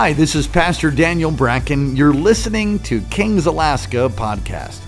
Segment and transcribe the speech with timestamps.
[0.00, 1.96] Hi, this is Pastor Daniel Bracken.
[1.96, 4.80] You're listening to Kings Alaska podcast.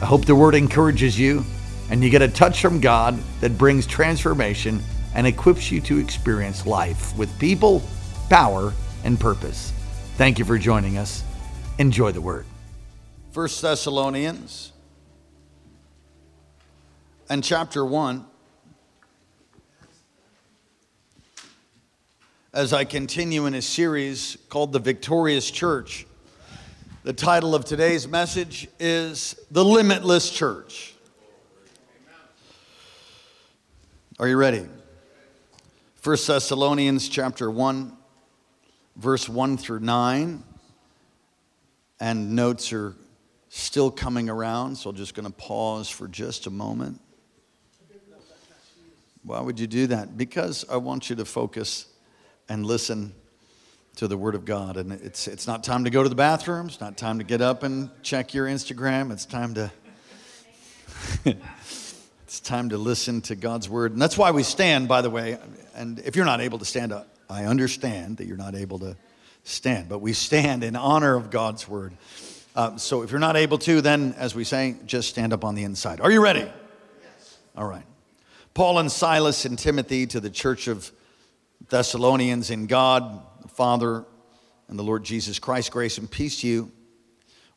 [0.00, 1.44] I hope the word encourages you
[1.90, 4.80] and you get a touch from God that brings transformation
[5.12, 7.82] and equips you to experience life with people,
[8.30, 8.72] power,
[9.02, 9.72] and purpose.
[10.18, 11.24] Thank you for joining us.
[11.78, 12.46] Enjoy the word.
[13.32, 14.70] First Thessalonians
[17.28, 18.24] and chapter 1.
[22.54, 26.06] As I continue in a series called The Victorious Church,
[27.02, 30.94] the title of today's message is The Limitless Church.
[34.20, 34.68] Are you ready?
[35.96, 37.96] First Thessalonians chapter 1
[38.94, 40.44] verse 1 through 9
[41.98, 42.94] and notes are
[43.48, 47.00] still coming around, so I'm just going to pause for just a moment.
[49.24, 50.16] Why would you do that?
[50.16, 51.86] Because I want you to focus
[52.48, 53.14] and listen
[53.96, 54.76] to the Word of God.
[54.76, 57.40] And it's, it's not time to go to the bathroom, it's not time to get
[57.40, 59.70] up and check your Instagram, it's time to.
[61.24, 63.92] it's time to listen to God's word.
[63.92, 65.38] And that's why we stand, by the way.
[65.74, 68.96] And if you're not able to stand up, I understand that you're not able to
[69.44, 71.92] stand, but we stand in honor of God's word.
[72.56, 75.54] Uh, so if you're not able to, then as we say, just stand up on
[75.54, 76.00] the inside.
[76.00, 76.40] Are you ready?
[76.40, 77.38] Yes.
[77.56, 77.84] All right.
[78.54, 80.90] Paul and Silas and Timothy to the church of
[81.68, 84.04] Thessalonians in God, the Father,
[84.68, 86.72] and the Lord Jesus Christ, grace and peace to you.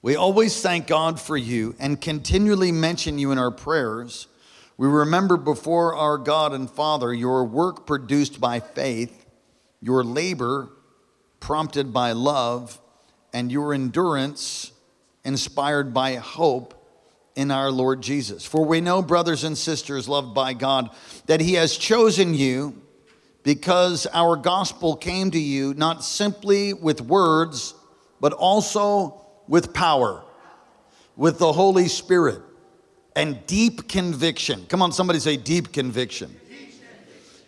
[0.01, 4.27] We always thank God for you and continually mention you in our prayers.
[4.77, 9.25] We remember before our God and Father your work produced by faith,
[9.81, 10.69] your labor
[11.39, 12.79] prompted by love,
[13.33, 14.71] and your endurance
[15.25, 16.73] inspired by hope
[17.35, 18.45] in our Lord Jesus.
[18.45, 20.89] For we know, brothers and sisters loved by God,
[21.25, 22.81] that He has chosen you
[23.47, 27.75] because our gospel came to you not simply with words,
[28.19, 30.21] but also with power,
[31.15, 32.41] with the Holy Spirit,
[33.15, 34.65] and deep conviction.
[34.67, 36.35] Come on, somebody say deep conviction.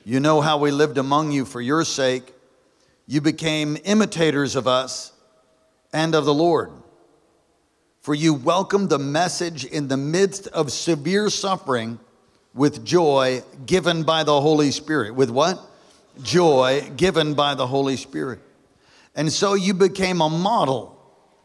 [0.06, 2.34] You know how we lived among you for your sake.
[3.06, 5.12] You became imitators of us
[5.92, 6.72] and of the Lord.
[8.00, 12.00] For you welcomed the message in the midst of severe suffering
[12.54, 15.14] with joy given by the Holy Spirit.
[15.14, 15.66] With what?
[16.22, 18.40] Joy given by the Holy Spirit.
[19.16, 20.96] And so you became a model.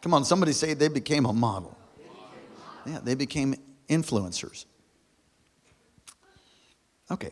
[0.03, 1.77] Come on, somebody say they became a model.
[2.87, 3.55] Yeah, they became
[3.89, 4.67] influencers.
[7.11, 7.31] Okay.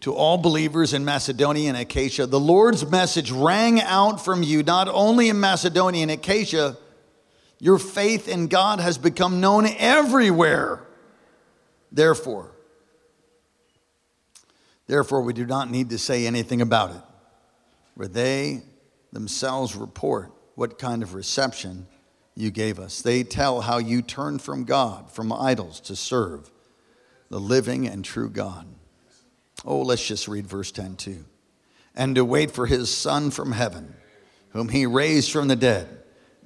[0.00, 4.88] To all believers in Macedonia and Achaia, the Lord's message rang out from you, not
[4.88, 6.76] only in Macedonia and Achaia,
[7.58, 10.82] your faith in God has become known everywhere.
[11.90, 12.53] Therefore,
[14.86, 17.02] therefore, we do not need to say anything about it,
[17.96, 18.62] for they
[19.12, 21.86] themselves report what kind of reception
[22.34, 23.00] you gave us.
[23.02, 26.50] They tell how you turned from God, from idols, to serve
[27.30, 28.66] the living and true God.
[29.64, 31.24] Oh, let's just read verse 10 too.
[31.94, 33.94] And to wait for his Son from heaven,
[34.50, 35.88] whom he raised from the dead,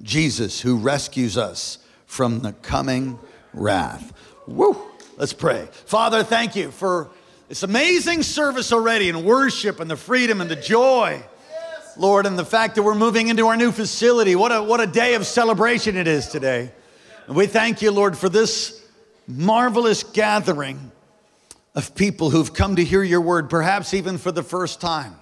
[0.01, 3.19] Jesus, who rescues us from the coming
[3.53, 4.13] wrath.
[4.47, 4.77] Woo!
[5.17, 5.67] Let's pray.
[5.71, 7.09] Father, thank you for
[7.49, 11.21] this amazing service already and worship and the freedom and the joy
[11.99, 14.33] Lord, and the fact that we're moving into our new facility.
[14.33, 16.71] What a, what a day of celebration it is today.
[17.27, 18.81] And we thank you, Lord, for this
[19.27, 20.93] marvelous gathering
[21.75, 25.15] of people who've come to hear your word, perhaps even for the first time.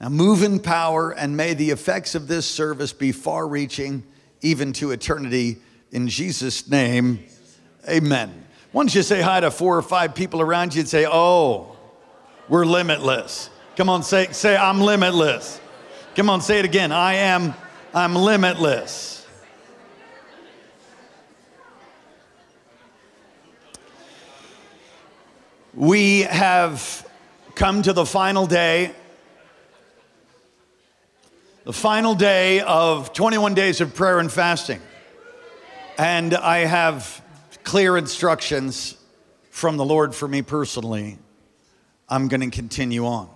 [0.00, 4.04] Now, move in power, and may the effects of this service be far reaching,
[4.40, 5.58] even to eternity.
[5.92, 7.24] In Jesus' name,
[7.86, 8.43] amen.
[8.74, 11.76] Why don't you say hi to four or five people around you and say, Oh,
[12.48, 13.48] we're limitless.
[13.76, 15.60] Come on, say, say I'm limitless.
[16.16, 16.90] Come on, say it again.
[16.90, 17.54] I am,
[17.94, 19.28] I'm limitless.
[25.72, 27.08] We have
[27.54, 28.92] come to the final day,
[31.62, 34.80] the final day of 21 days of prayer and fasting.
[35.96, 37.23] And I have
[37.64, 38.96] clear instructions
[39.50, 41.18] from the Lord for me personally.
[42.08, 43.30] I'm going to continue on.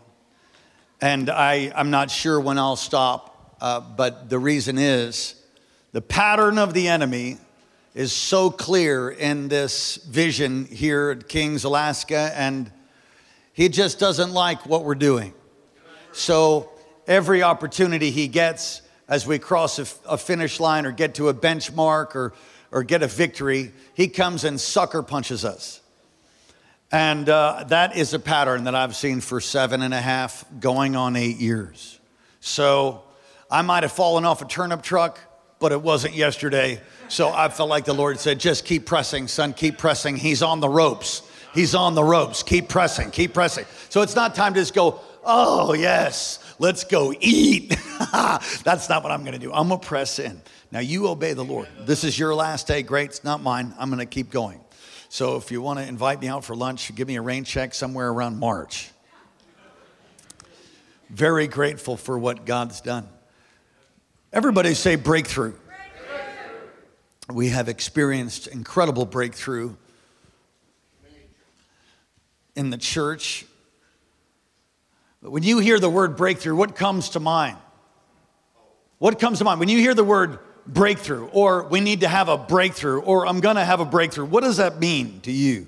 [1.00, 5.34] And I, I'm not sure when I'll stop, uh, but the reason is
[5.92, 7.38] the pattern of the enemy
[7.94, 12.70] is so clear in this vision here at Kings, Alaska, and
[13.54, 15.32] he just doesn't like what we're doing.
[16.12, 16.70] So
[17.06, 21.34] every opportunity he gets as we cross a, a finish line or get to a
[21.34, 22.34] benchmark or,
[22.70, 25.80] or get a victory, he comes and sucker punches us.
[26.90, 30.96] And uh, that is a pattern that I've seen for seven and a half, going
[30.96, 31.98] on eight years.
[32.40, 33.02] So
[33.50, 35.18] I might have fallen off a turnip truck,
[35.58, 36.80] but it wasn't yesterday.
[37.08, 40.16] So I felt like the Lord said, just keep pressing, son, keep pressing.
[40.16, 41.22] He's on the ropes.
[41.54, 42.42] He's on the ropes.
[42.42, 43.64] Keep pressing, keep pressing.
[43.88, 47.70] So it's not time to just go, oh, yes, let's go eat.
[48.64, 49.52] That's not what I'm gonna do.
[49.52, 50.40] I'm gonna press in.
[50.70, 51.68] Now you obey the Lord.
[51.80, 52.82] This is your last day.
[52.82, 53.74] Great, it's not mine.
[53.78, 54.60] I'm gonna keep going.
[55.08, 58.10] So if you wanna invite me out for lunch, give me a rain check somewhere
[58.10, 58.90] around March.
[61.08, 63.08] Very grateful for what God's done.
[64.30, 65.52] Everybody say breakthrough.
[65.52, 67.34] breakthrough.
[67.34, 69.74] We have experienced incredible breakthrough
[72.54, 73.46] in the church.
[75.22, 77.56] But when you hear the word breakthrough, what comes to mind?
[78.98, 79.60] What comes to mind?
[79.60, 83.40] When you hear the word breakthrough, or we need to have a breakthrough, or I'm
[83.40, 85.66] gonna have a breakthrough, what does that mean to you?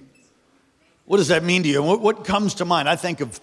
[1.06, 1.82] What does that mean to you?
[1.82, 2.88] What, what comes to mind?
[2.88, 3.40] I think of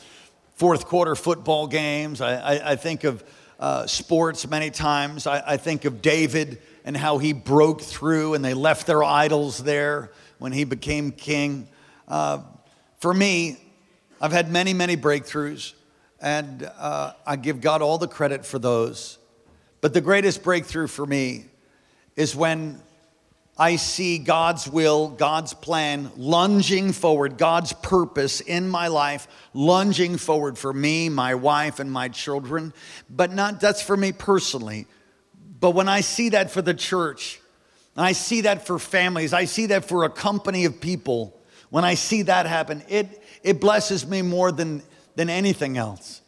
[0.54, 3.24] fourth quarter football games, I, I, I think of
[3.60, 5.26] uh, sports many times.
[5.26, 9.58] I, I think of David and how he broke through and they left their idols
[9.58, 11.68] there when he became king.
[12.08, 12.44] Uh,
[13.00, 13.58] for me,
[14.22, 15.74] I've had many, many breakthroughs,
[16.20, 19.17] and uh, I give God all the credit for those.
[19.88, 21.46] But the greatest breakthrough for me
[22.18, 22.82] is when
[23.58, 30.58] I see God's will, God's plan lunging forward, God's purpose in my life lunging forward
[30.58, 32.74] for me, my wife, and my children.
[33.10, 34.88] But not that's for me personally.
[35.58, 37.40] But when I see that for the church,
[37.96, 41.94] I see that for families, I see that for a company of people, when I
[41.94, 44.84] see that happen, it, it blesses me more than,
[45.16, 46.20] than anything else.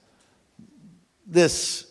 [1.28, 1.89] This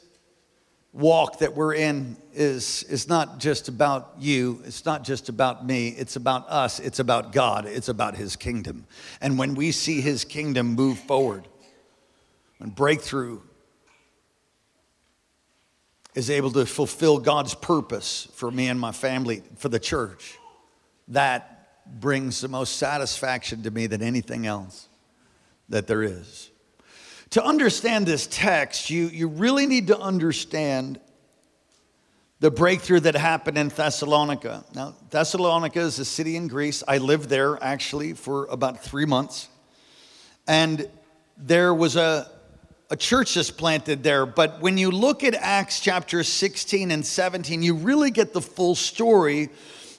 [0.92, 5.88] walk that we're in is, is not just about you, it's not just about me,
[5.88, 8.86] it's about us, it's about God, it's about His kingdom.
[9.20, 11.46] And when we see His kingdom move forward,
[12.58, 13.40] when breakthrough
[16.14, 20.36] is able to fulfill God's purpose for me and my family, for the church,
[21.08, 21.54] that
[22.00, 24.88] brings the most satisfaction to me than anything else
[25.68, 26.50] that there is.
[27.30, 30.98] To understand this text, you, you really need to understand
[32.40, 34.64] the breakthrough that happened in Thessalonica.
[34.74, 36.82] Now, Thessalonica is a city in Greece.
[36.86, 39.48] I lived there actually for about three months.
[40.46, 40.88] And
[41.36, 42.30] there was a,
[42.90, 44.24] a church that's planted there.
[44.24, 48.74] But when you look at Acts chapter 16 and 17, you really get the full
[48.74, 49.50] story.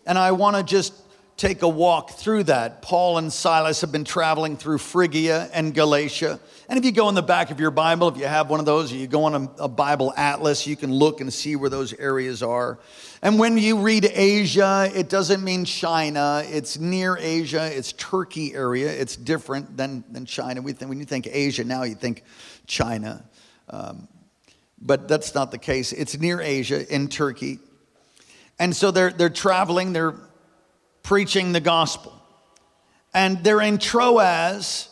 [0.07, 0.93] And I want to just
[1.39, 2.81] take a walk through that.
[2.81, 6.37] Paul and Silas have been traveling through Phrygia and Galatia.
[6.67, 8.65] And if you go in the back of your Bible, if you have one of
[8.65, 11.69] those, or you go on a, a, Bible atlas, you can look and see where
[11.69, 12.77] those areas are.
[13.21, 16.43] And when you read Asia, it doesn't mean China.
[16.45, 17.71] It's near Asia.
[17.73, 18.91] It's Turkey area.
[18.91, 20.61] It's different than, than China.
[20.61, 22.25] We think, when you think Asia now, you think
[22.67, 23.23] China.
[23.69, 24.09] Um,
[24.81, 25.93] but that's not the case.
[25.93, 27.59] It's near Asia in Turkey.
[28.59, 30.15] And so they're, they're traveling, they're
[31.09, 32.13] preaching the gospel.
[33.15, 34.89] And they're in Troas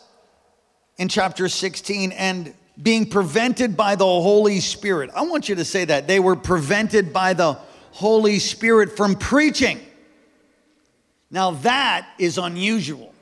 [0.96, 5.10] in chapter 16 and being prevented by the Holy Spirit.
[5.14, 6.08] I want you to say that.
[6.08, 7.52] They were prevented by the
[7.92, 9.78] Holy Spirit from preaching.
[11.30, 13.14] Now, that is unusual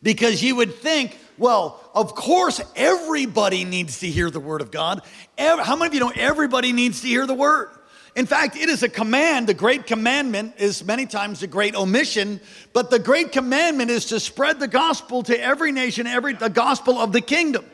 [0.00, 5.02] because you would think, well, of course, everybody needs to hear the word of God.
[5.36, 7.70] How many of you know everybody needs to hear the word?
[8.16, 9.48] In fact, it is a command.
[9.48, 12.40] The great commandment is many times the great omission,
[12.72, 16.98] but the great commandment is to spread the gospel to every nation, every the gospel
[16.98, 17.64] of the kingdom.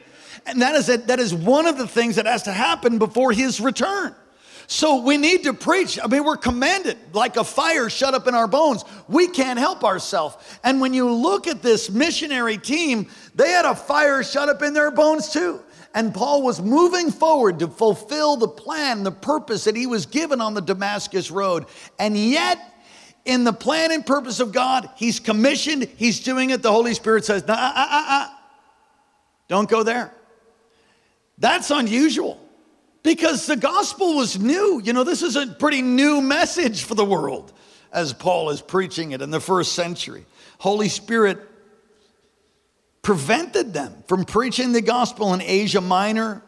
[0.47, 3.33] And that is a, that is one of the things that has to happen before
[3.33, 4.15] his return.
[4.67, 5.99] So we need to preach.
[6.03, 8.85] I mean, we're commanded like a fire shut up in our bones.
[9.09, 10.37] We can't help ourselves.
[10.63, 14.73] And when you look at this missionary team, they had a fire shut up in
[14.73, 15.61] their bones too.
[15.95, 20.41] And Paul was moving forward to fulfill the plan, the purpose that he was given
[20.41, 21.67] on the Damascus road.
[21.99, 22.59] And yet,
[23.25, 26.63] in the plan and purpose of God, he's commissioned, he's doing it.
[26.63, 28.29] The Holy Spirit says, nah, uh, uh, uh,
[29.49, 30.15] don't go there.
[31.39, 32.41] That's unusual
[33.03, 34.81] because the gospel was new.
[34.85, 37.53] You know, this is a pretty new message for the world
[37.93, 40.25] as Paul is preaching it in the first century.
[40.59, 41.39] Holy Spirit
[43.03, 46.43] prevented them from preaching the gospel in Asia Minor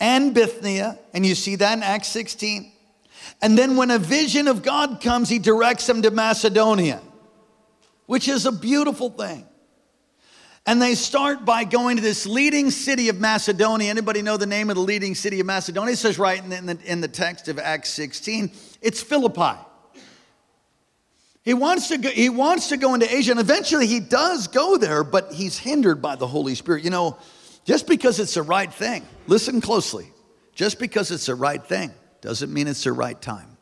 [0.00, 0.98] and Bithynia.
[1.12, 2.72] And you see that in Acts 16.
[3.42, 7.00] And then when a vision of God comes, he directs them to Macedonia,
[8.06, 9.46] which is a beautiful thing.
[10.66, 13.90] And they start by going to this leading city of Macedonia.
[13.90, 15.92] Anybody know the name of the leading city of Macedonia?
[15.92, 18.50] It says right in the, in the text of Acts 16,
[18.80, 19.58] it's Philippi.
[21.44, 24.78] He wants to go, he wants to go into Asia, and eventually he does go
[24.78, 26.84] there, but he's hindered by the Holy Spirit.
[26.84, 27.18] You know,
[27.64, 30.10] just because it's the right thing, listen closely,
[30.54, 31.90] just because it's the right thing
[32.22, 33.58] doesn't mean it's the right time.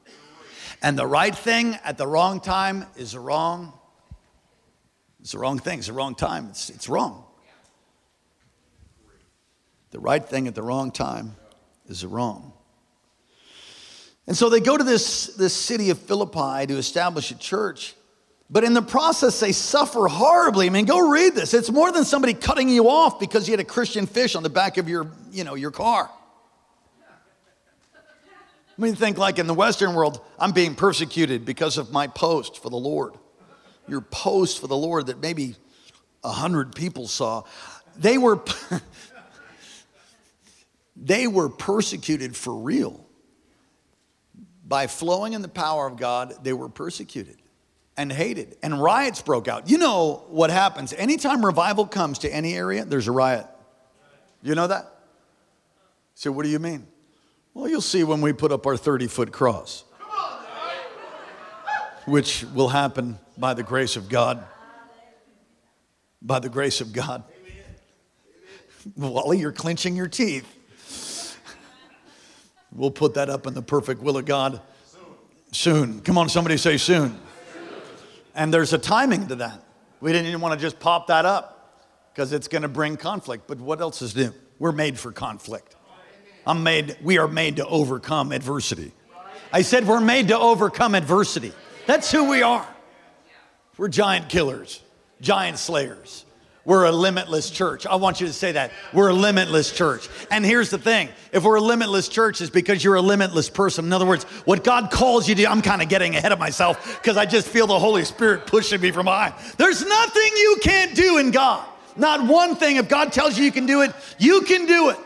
[0.81, 3.73] And the right thing at the wrong time is wrong.
[5.21, 5.79] It's the wrong thing.
[5.79, 6.49] It's the wrong time.
[6.51, 7.25] It's, it's wrong.
[9.91, 11.35] The right thing at the wrong time
[11.87, 12.53] is wrong.
[14.27, 17.95] And so they go to this, this city of Philippi to establish a church.
[18.49, 20.67] But in the process, they suffer horribly.
[20.67, 21.55] I mean, go read this.
[21.55, 24.51] It's more than somebody cutting you off because you had a Christian fish on the
[24.51, 26.11] back of your, you know, your car.
[28.79, 32.63] I mean, think like in the Western world, I'm being persecuted because of my post
[32.63, 33.15] for the Lord.
[33.89, 35.57] Your post for the Lord that maybe
[36.23, 37.45] a hundred people saw.
[37.97, 38.41] They were,
[40.97, 43.07] they were persecuted for real.
[44.73, 47.37] By flowing in the power of God, they were persecuted
[47.95, 49.69] and hated, and riots broke out.
[49.69, 53.45] You know what happens anytime revival comes to any area, there's a riot.
[54.43, 54.91] You know that?
[56.15, 56.87] So, what do you mean?
[57.53, 59.85] Well, you'll see when we put up our 30 foot cross,
[62.07, 64.43] which will happen by the grace of God.
[66.23, 67.25] By the grace of God.
[68.97, 70.47] Wally, you're clenching your teeth.
[72.75, 74.61] We'll put that up in the perfect will of God
[75.53, 76.01] soon.
[76.01, 77.19] Come on, somebody say soon.
[78.35, 79.63] And there's a timing to that.
[80.01, 83.45] We didn't even want to just pop that up because it's going to bring conflict.
[83.47, 84.33] But what else is new?
[84.59, 85.77] We're made for conflict.
[86.47, 88.93] I'm made, we are made to overcome adversity.
[89.53, 91.53] I said we're made to overcome adversity.
[91.87, 92.67] That's who we are.
[93.77, 94.83] We're giant killers,
[95.21, 96.25] giant slayers.
[96.65, 97.87] We're a limitless church.
[97.87, 98.71] I want you to say that.
[98.93, 100.09] We're a limitless church.
[100.31, 103.85] And here's the thing if we're a limitless church, it's because you're a limitless person.
[103.87, 107.01] In other words, what God calls you to, I'm kind of getting ahead of myself
[107.03, 109.35] because I just feel the Holy Spirit pushing me from behind.
[109.57, 111.67] There's nothing you can't do in God.
[111.97, 112.77] Not one thing.
[112.77, 114.99] If God tells you you can do it, you can do it.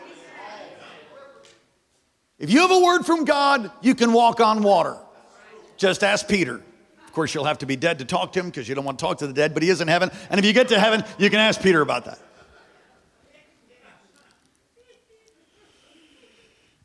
[2.37, 4.95] If you have a word from God, you can walk on water.
[5.77, 6.61] Just ask Peter
[7.17, 9.03] course, you'll have to be dead to talk to him because you don't want to
[9.03, 10.11] talk to the dead, but he is in heaven.
[10.29, 12.19] And if you get to heaven, you can ask Peter about that.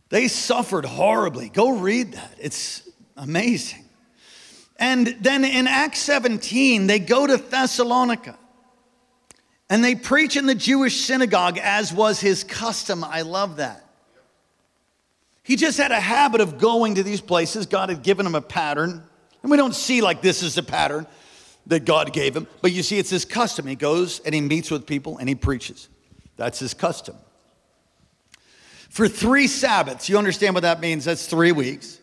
[0.08, 1.50] They suffered horribly.
[1.50, 2.34] Go read that.
[2.38, 3.84] It's amazing.
[4.78, 8.38] And then in Acts 17, they go to Thessalonica
[9.68, 13.04] and they preach in the Jewish synagogue as was his custom.
[13.04, 13.86] I love that.
[15.42, 17.66] He just had a habit of going to these places.
[17.66, 19.02] God had given him a pattern.
[19.42, 21.06] And we don't see like this is the pattern
[21.66, 23.66] that God gave him, but you see, it's his custom.
[23.66, 25.88] He goes and he meets with people and he preaches.
[26.36, 27.16] That's his custom.
[28.88, 31.04] For three Sabbaths, you understand what that means?
[31.04, 31.98] That's three weeks.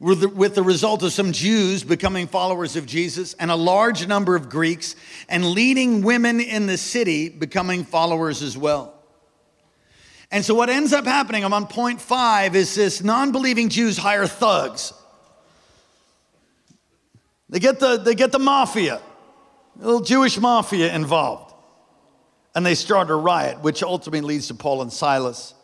[0.00, 4.06] With the, with the result of some Jews becoming followers of Jesus and a large
[4.06, 4.94] number of Greeks
[5.28, 8.94] and leading women in the city becoming followers as well.
[10.30, 13.96] And so, what ends up happening, I'm on point five, is this non believing Jews
[13.96, 14.92] hire thugs
[17.50, 19.00] they get the, they get the mafia,
[19.76, 21.54] little Jewish mafia involved.
[22.54, 25.54] And they start a riot, which ultimately leads to Paul and Silas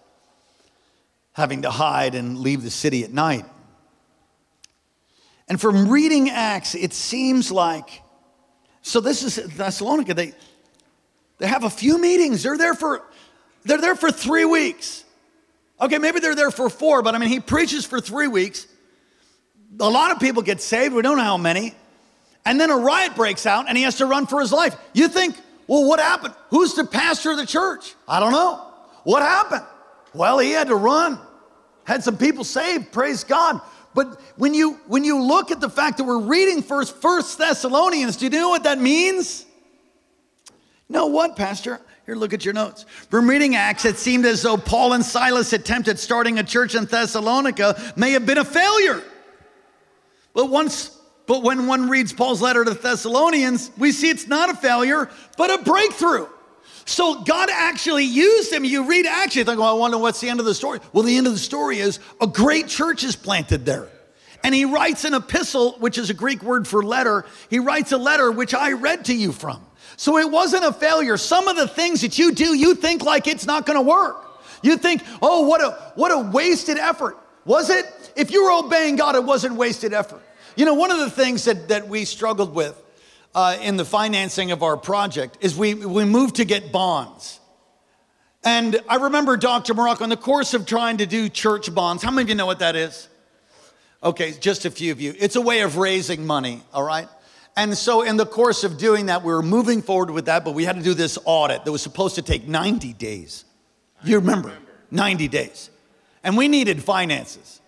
[1.33, 3.45] having to hide and leave the city at night.
[5.49, 8.03] And from reading Acts, it seems like
[8.87, 10.15] so this is Thessalonica.
[10.15, 10.33] They
[11.39, 12.43] they have a few meetings.
[12.43, 13.03] They're there for
[13.65, 15.05] they're there for three weeks.
[15.81, 18.67] Okay, maybe they're there for four, but I mean he preaches for three weeks
[19.81, 20.95] a lot of people get saved.
[20.95, 21.75] We don't know how many.
[22.45, 24.77] And then a riot breaks out and he has to run for his life.
[24.93, 26.35] You think, well, what happened?
[26.51, 27.95] Who's the pastor of the church?
[28.07, 28.57] I don't know.
[29.05, 29.63] What happened?
[30.13, 31.19] Well, he had to run.
[31.85, 33.61] Had some people saved, praise God.
[33.95, 38.17] But when you when you look at the fact that we're reading first First Thessalonians,
[38.17, 39.47] do you know what that means?
[40.89, 41.81] You know what, Pastor?
[42.05, 42.85] Here, look at your notes.
[43.09, 46.75] From reading Acts, it seemed as though Paul and Silas' attempt at starting a church
[46.75, 49.03] in Thessalonica may have been a failure.
[50.35, 50.91] But once
[51.27, 55.09] but when one reads Paul's letter to the Thessalonians, we see it's not a failure,
[55.39, 56.27] but a breakthrough.
[56.85, 58.63] So God actually used him.
[58.63, 60.81] You read Acts, you think, well, I wonder what's the end of the story.
[60.93, 63.89] Well, the end of the story is a great church is planted there.
[64.43, 67.25] And he writes an epistle, which is a Greek word for letter.
[67.49, 69.65] He writes a letter which I read to you from.
[69.97, 71.17] So it wasn't a failure.
[71.17, 74.17] Some of the things that you do, you think like it's not going to work.
[74.63, 77.17] You think, oh, what a what a wasted effort.
[77.47, 77.87] Was it?
[78.17, 80.21] If you were obeying God, it wasn't wasted effort.
[80.57, 82.81] You know, one of the things that, that we struggled with
[83.35, 87.41] uh, in the financing of our project is we, we moved to get bonds.
[88.45, 89.75] And I remember Dr.
[89.75, 92.03] Morocco in the course of trying to do church bonds.
[92.03, 93.09] How many of you know what that is?
[94.03, 95.15] Okay, just a few of you.
[95.19, 97.09] It's a way of raising money, all right?
[97.57, 100.55] And so, in the course of doing that, we were moving forward with that, but
[100.55, 103.45] we had to do this audit that was supposed to take 90 days.
[104.03, 104.53] You remember,
[104.91, 105.71] 90 days.
[106.23, 107.61] And we needed finances.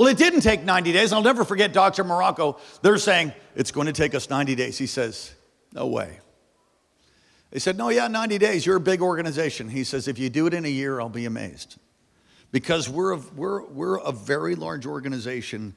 [0.00, 1.12] Well, it didn't take 90 days.
[1.12, 2.04] I'll never forget Dr.
[2.04, 2.56] Morocco.
[2.80, 4.78] They're saying, it's going to take us 90 days.
[4.78, 5.34] He says,
[5.74, 6.20] no way.
[7.50, 8.64] They said, no, yeah, 90 days.
[8.64, 9.68] You're a big organization.
[9.68, 11.76] He says, if you do it in a year, I'll be amazed.
[12.50, 15.76] Because we're a, we're, we're a very large organization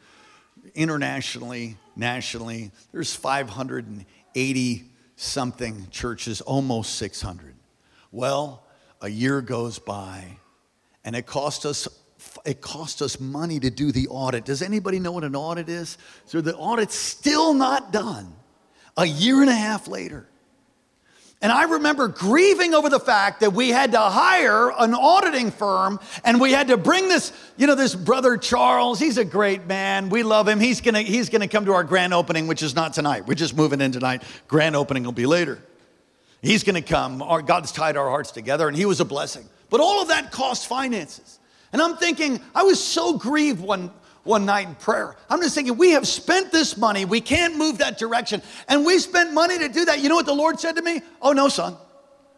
[0.74, 2.72] internationally, nationally.
[2.94, 4.84] There's 580
[5.18, 7.56] something churches, almost 600.
[8.14, 8.64] Well,
[9.02, 10.38] a year goes by
[11.04, 11.90] and it cost us
[12.46, 14.46] it cost us money to do the audit.
[14.46, 15.98] Does anybody know what an audit is?
[16.26, 18.34] So the audit's still not done
[18.98, 20.28] a year and a half later.
[21.44, 26.00] And I remember grieving over the fact that we had to hire an auditing firm
[26.24, 28.98] and we had to bring this, you know, this brother Charles.
[28.98, 30.08] He's a great man.
[30.08, 30.62] We love him.
[30.62, 33.28] He's gonna, he's gonna come to our grand opening, which is not tonight.
[33.28, 34.24] We're just moving in tonight.
[34.48, 35.60] Grand opening will be later.
[36.42, 37.22] He's gonna come.
[37.22, 39.44] Our, God's tied our hearts together and he was a blessing.
[39.70, 41.40] But all of that cost finances.
[41.74, 43.92] And I'm thinking, I was so grieved one,
[44.24, 45.16] one night in prayer.
[45.30, 47.04] I'm just thinking, we have spent this money.
[47.04, 48.42] We can't move that direction.
[48.70, 50.00] And we spent money to do that.
[50.00, 51.02] You know what the Lord said to me?
[51.22, 51.76] Oh, no, son.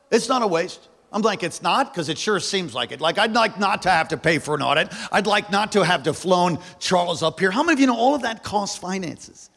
[0.10, 0.88] It's not a waste.
[1.12, 3.00] I'm like, it's not, because it sure seems like it.
[3.00, 4.92] Like, I'd like not to have to pay for an audit.
[5.12, 7.52] I'd like not to have to flown Charles up here.
[7.52, 9.50] How many of you know all of that costs finances?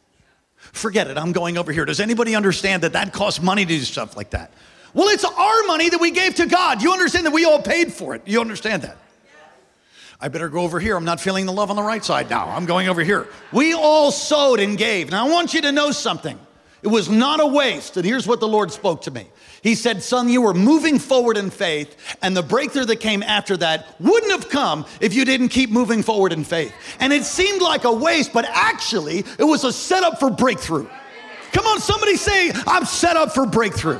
[0.55, 1.17] Forget it.
[1.17, 1.85] I'm going over here.
[1.85, 4.53] Does anybody understand that that costs money to do stuff like that?
[4.93, 6.81] Well, it's our money that we gave to God.
[6.81, 8.21] You understand that we all paid for it.
[8.25, 8.97] You understand that?
[10.21, 10.97] I better go over here.
[10.97, 12.49] I'm not feeling the love on the right side now.
[12.49, 13.27] I'm going over here.
[13.53, 15.11] We all sowed and gave.
[15.11, 16.37] Now, I want you to know something.
[16.81, 17.95] It was not a waste.
[17.95, 19.27] And here's what the Lord spoke to me.
[19.61, 23.57] He said, Son, you were moving forward in faith, and the breakthrough that came after
[23.57, 26.73] that wouldn't have come if you didn't keep moving forward in faith.
[26.99, 30.87] And it seemed like a waste, but actually, it was a setup for breakthrough.
[31.51, 33.99] Come on, somebody say, I'm set up for breakthrough.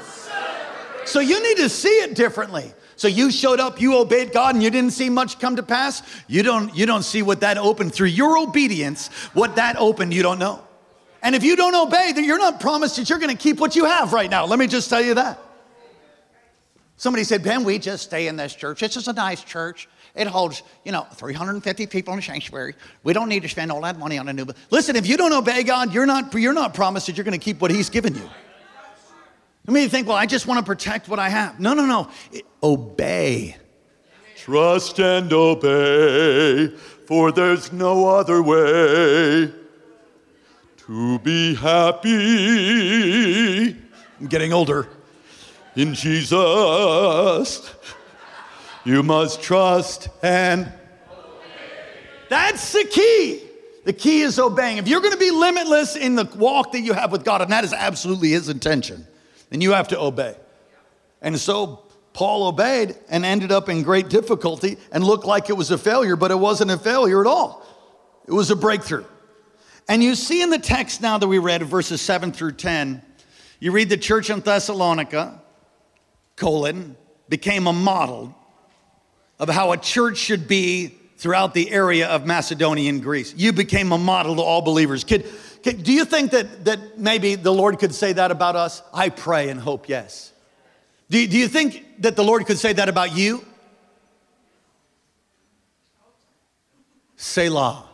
[1.05, 2.71] So you need to see it differently.
[2.99, 6.03] So you showed up, you obeyed God, and you didn't see much come to pass.
[6.27, 10.21] You don't, you don't see what that opened through your obedience, what that opened, you
[10.21, 10.61] don't know.
[11.23, 13.73] And if you don't obey, then you're not promised that you're going to keep what
[13.77, 14.45] you have right now.
[14.45, 15.39] Let me just tell you that.
[16.97, 18.81] Somebody said, Ben, we just stay in this church.
[18.81, 19.87] This is a nice church.
[20.13, 22.75] It holds, you know, 350 people in the sanctuary.
[23.03, 24.45] We don't need to spend all that money on a new.
[24.71, 27.43] Listen, if you don't obey God, you're not, you're not promised that you're going to
[27.43, 28.29] keep what He's given you.
[29.69, 31.59] I mean, you think, well, I just want to protect what I have.
[31.59, 32.09] No, no, no.
[32.31, 33.55] It, obey.
[34.35, 39.53] Trust and obey, for there's no other way
[40.77, 42.09] to be happy.
[44.19, 44.89] I'm getting older.
[45.75, 47.71] In Jesus,
[48.85, 50.73] you must trust and
[52.27, 53.43] That's the key.
[53.85, 54.79] The key is obeying.
[54.79, 57.51] If you're going to be limitless in the walk that you have with God, and
[57.51, 59.05] that is absolutely His intention
[59.49, 60.35] then you have to obey.
[61.21, 61.83] And so
[62.13, 66.15] Paul obeyed and ended up in great difficulty and looked like it was a failure,
[66.15, 67.65] but it wasn't a failure at all.
[68.27, 69.05] It was a breakthrough.
[69.87, 73.01] And you see in the text now that we read, verses 7 through 10,
[73.59, 75.41] you read the church in Thessalonica,
[76.35, 76.95] colon,
[77.27, 78.35] became a model
[79.39, 83.33] of how a church should be throughout the area of Macedonia and Greece.
[83.35, 85.03] You became a model to all believers.
[85.03, 85.25] Kid,
[85.63, 88.81] do you think that, that maybe the Lord could say that about us?
[88.93, 90.31] I pray and hope yes.
[91.09, 93.43] Do, do you think that the Lord could say that about you?
[97.17, 97.85] Selah.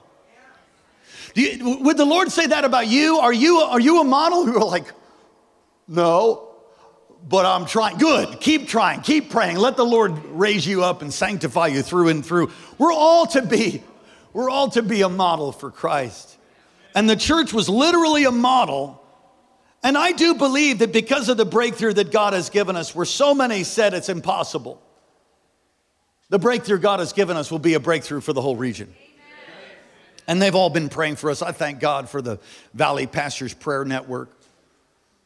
[1.34, 3.18] You, would the Lord say that about you?
[3.18, 4.46] Are you, are you a model?
[4.52, 4.86] You're like,
[5.88, 6.50] no,
[7.28, 7.98] but I'm trying.
[7.98, 8.40] Good.
[8.40, 9.02] Keep trying.
[9.02, 9.58] Keep praying.
[9.58, 12.52] Let the Lord raise you up and sanctify you through and through.
[12.78, 13.82] We're all to be,
[14.32, 16.38] we're all to be a model for Christ.
[16.96, 19.02] And the church was literally a model.
[19.84, 23.06] And I do believe that because of the breakthrough that God has given us, where
[23.06, 24.82] so many said it's impossible,
[26.30, 28.96] the breakthrough God has given us will be a breakthrough for the whole region.
[30.28, 31.44] And they've all been praying for us.
[31.44, 32.40] I thank God for the
[32.74, 34.32] Valley Pastors Prayer Network.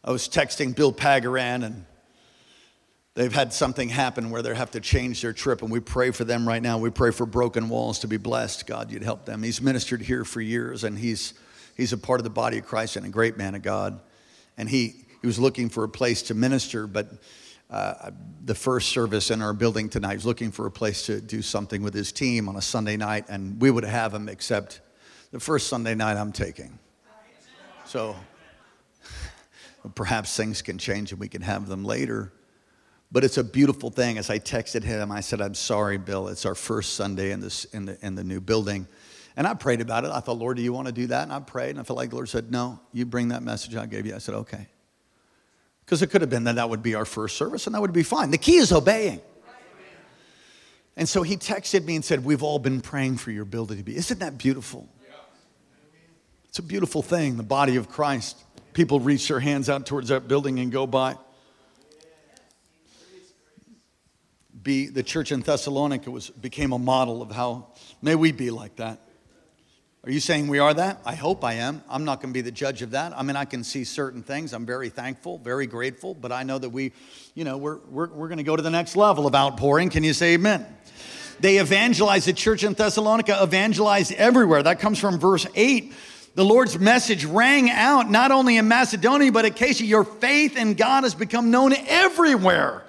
[0.03, 1.85] I was texting Bill Pagaran, and
[3.13, 6.25] they've had something happen where they have to change their trip, and we pray for
[6.25, 6.79] them right now.
[6.79, 8.67] We pray for broken walls to be blessed.
[8.67, 9.41] God, you'd help them.
[9.41, 11.33] He's ministered here for years, and he's
[11.79, 14.01] He's a part of the body of Christ and a great man of God.
[14.57, 17.07] And he, he was looking for a place to minister, but
[17.69, 18.11] uh,
[18.43, 21.41] the first service in our building tonight, he was looking for a place to do
[21.41, 24.81] something with his team on a Sunday night, and we would have him, except
[25.31, 26.77] the first Sunday night I'm taking.
[27.85, 28.13] So
[29.95, 32.33] perhaps things can change and we can have them later.
[33.09, 34.17] But it's a beautiful thing.
[34.17, 36.27] As I texted him, I said, I'm sorry, Bill.
[36.27, 38.85] It's our first Sunday in, this, in, the, in the new building.
[39.39, 40.11] And I prayed about it.
[40.11, 41.23] I thought, Lord, do you want to do that?
[41.23, 43.73] And I prayed, and I felt like the Lord said, No, you bring that message
[43.73, 44.13] I gave you.
[44.13, 44.67] I said, Okay.
[45.85, 47.93] Because it could have been that that would be our first service, and that would
[47.93, 48.31] be fine.
[48.31, 49.21] The key is obeying.
[50.97, 53.83] And so he texted me and said, We've all been praying for your ability to
[53.83, 53.95] be.
[53.95, 54.89] Isn't that beautiful?
[56.49, 58.43] It's a beautiful thing, the body of Christ.
[58.73, 61.15] People reach their hands out towards that building and go by.
[64.61, 67.67] Be the church in Thessalonica was became a model of how
[68.01, 68.99] may we be like that.
[70.05, 71.01] Are you saying we are that?
[71.05, 71.83] I hope I am.
[71.89, 73.11] I'm not going to be the judge of that.
[73.17, 74.53] I mean, I can see certain things.
[74.53, 76.93] I'm very thankful, very grateful, but I know that we,
[77.35, 79.89] you know, we're, we're, we're going to go to the next level of outpouring.
[79.89, 80.65] Can you say amen?
[81.41, 84.63] They evangelized the church in Thessalonica, evangelized everywhere.
[84.63, 85.93] That comes from verse 8.
[86.35, 89.85] The Lord's message rang out not only in Macedonia, but at Achaia.
[89.85, 92.83] Your faith in God has become known everywhere.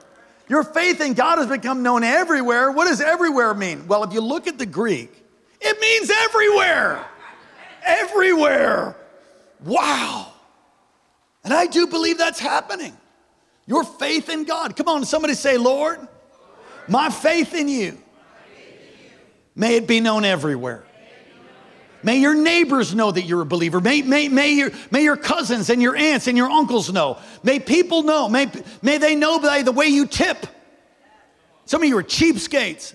[0.49, 2.71] Your faith in God has become known everywhere.
[2.71, 3.89] What does everywhere mean?
[3.89, 5.25] Well, if you look at the Greek,
[5.61, 7.05] it means everywhere.
[7.85, 8.97] Everywhere.
[9.65, 10.33] Wow.
[11.45, 12.97] And I do believe that's happening.
[13.67, 14.77] Your faith in God.
[14.77, 16.01] Come on, somebody say, Lord,
[16.89, 17.99] my faith in you,
[19.55, 20.85] may it be known everywhere.
[22.03, 23.81] May your neighbors know that you're a believer.
[23.81, 27.19] May, may, may, your, may your cousins and your aunts and your uncles know.
[27.43, 28.29] May people know.
[28.29, 30.47] May, may they know by the way you tip.
[31.67, 32.95] Some of you are cheapskates.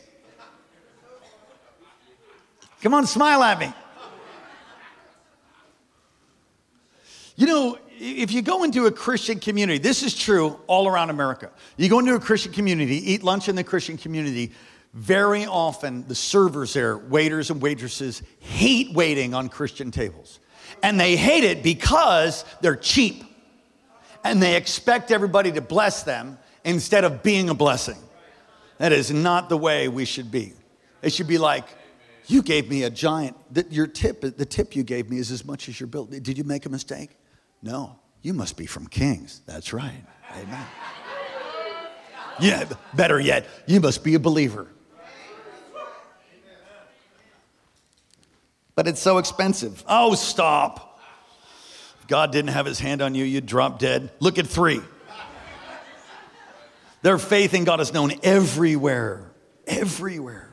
[2.86, 3.74] Come on, smile at me.
[7.36, 11.50] You know, if you go into a Christian community, this is true all around America.
[11.78, 14.52] You go into a Christian community, eat lunch in the Christian community,
[14.94, 20.40] very often the servers there, waiters and waitresses, hate waiting on Christian tables.
[20.84, 23.24] And they hate it because they're cheap.
[24.24, 27.98] And they expect everybody to bless them instead of being a blessing.
[28.78, 30.54] That is not the way we should be.
[31.02, 31.68] It should be like,
[32.28, 33.36] you gave me a giant,
[33.70, 36.06] your tip, the tip you gave me is as much as your bill.
[36.06, 37.12] Did you make a mistake?
[37.62, 38.00] No.
[38.22, 39.42] You must be from Kings.
[39.46, 40.04] That's right.
[40.32, 40.66] Amen.
[42.40, 44.68] Yeah, better yet, you must be a believer.
[48.76, 49.84] But it's so expensive.
[49.88, 51.00] Oh, stop.
[52.02, 54.12] If God didn't have his hand on you, you'd drop dead.
[54.20, 54.82] Look at three.
[57.04, 59.32] Their faith in God is known everywhere.
[59.66, 60.45] Everywhere.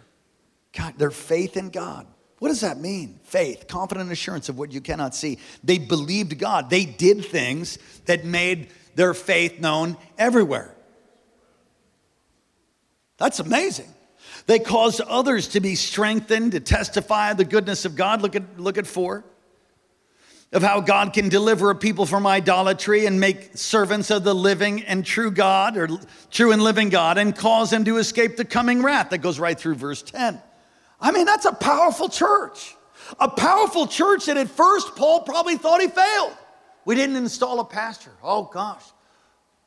[0.73, 2.07] God, their faith in God.
[2.39, 3.21] What does that mean?
[3.23, 5.39] Faith, confident assurance of what you cannot see.
[5.63, 6.71] They believed God.
[6.71, 10.75] They did things that made their faith known everywhere.
[13.19, 13.89] That's amazing.
[14.47, 18.23] They caused others to be strengthened, to testify the goodness of God.
[18.23, 19.25] Look at, look at four.
[20.53, 24.83] Of how God can deliver a people from idolatry and make servants of the living
[24.83, 25.89] and true God, or
[26.31, 29.11] true and living God, and cause them to escape the coming wrath.
[29.11, 30.43] That goes right through verse 10.
[31.03, 32.77] I mean, that's a powerful church.
[33.19, 36.33] A powerful church that at first Paul probably thought he failed.
[36.85, 38.13] We didn't install a pastor.
[38.23, 38.85] Oh gosh.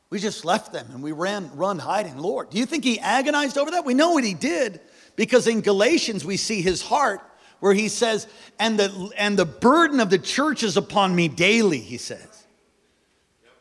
[0.08, 2.16] We just left them and we ran run hiding.
[2.16, 3.84] Lord, do you think he agonized over that?
[3.84, 4.80] We know what he did
[5.14, 7.20] because in Galatians we see his heart
[7.60, 8.26] where he says,
[8.58, 12.46] and the and the burden of the church is upon me daily, he says.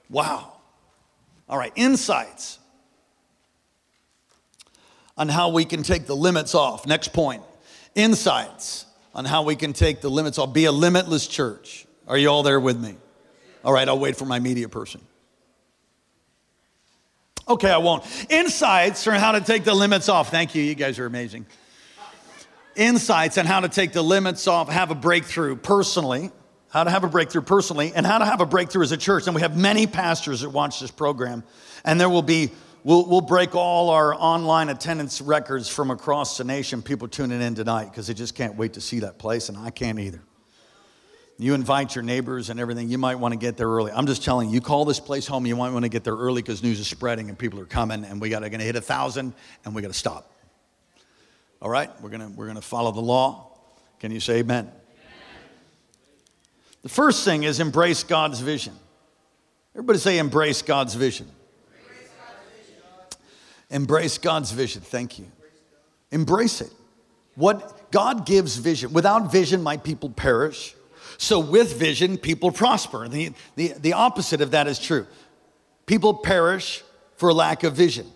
[0.09, 0.53] Wow.
[1.47, 2.59] All right, insights
[5.17, 6.85] on how we can take the limits off.
[6.85, 7.43] Next point
[7.95, 10.53] insights on how we can take the limits off.
[10.53, 11.87] Be a limitless church.
[12.07, 12.95] Are you all there with me?
[13.63, 15.01] All right, I'll wait for my media person.
[17.47, 18.03] Okay, I won't.
[18.29, 20.29] Insights on how to take the limits off.
[20.29, 20.63] Thank you.
[20.63, 21.45] You guys are amazing.
[22.75, 26.31] Insights on how to take the limits off, have a breakthrough personally,
[26.69, 29.27] how to have a breakthrough personally, and how to have a breakthrough as a church.
[29.27, 31.43] And we have many pastors that watch this program,
[31.85, 32.51] and there will be
[32.85, 37.55] We'll, we'll break all our online attendance records from across the nation, people tuning in
[37.55, 40.21] tonight, because they just can't wait to see that place, and I can't either.
[41.39, 43.91] You invite your neighbors and everything, you might want to get there early.
[43.91, 46.15] I'm just telling you, you call this place home, you might want to get there
[46.15, 48.81] early because news is spreading and people are coming, and we got to hit a
[48.81, 49.33] thousand,
[49.65, 50.31] and we got to stop.
[51.63, 53.57] All right, we're gonna we're gonna follow the law.
[53.99, 54.65] Can you say amen?
[54.65, 54.73] amen?
[56.83, 58.73] The first thing is embrace God's vision.
[59.73, 61.27] Everybody say embrace God's vision.
[63.69, 64.81] Embrace God's vision.
[64.81, 65.25] Thank you.
[66.11, 66.71] Embrace it.
[67.35, 68.93] What God gives vision.
[68.93, 70.75] Without vision, my people perish.
[71.17, 73.07] So with vision, people prosper.
[73.07, 75.07] The, the, the opposite of that is true.
[75.85, 76.83] People perish
[77.17, 78.11] for lack of vision.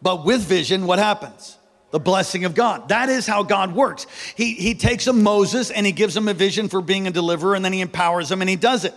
[0.00, 1.56] But with vision, what happens?
[1.90, 2.88] The blessing of God.
[2.88, 4.06] That is how God works.
[4.36, 7.54] He, he takes a Moses and he gives him a vision for being a deliverer,
[7.54, 8.94] and then he empowers him and he does it.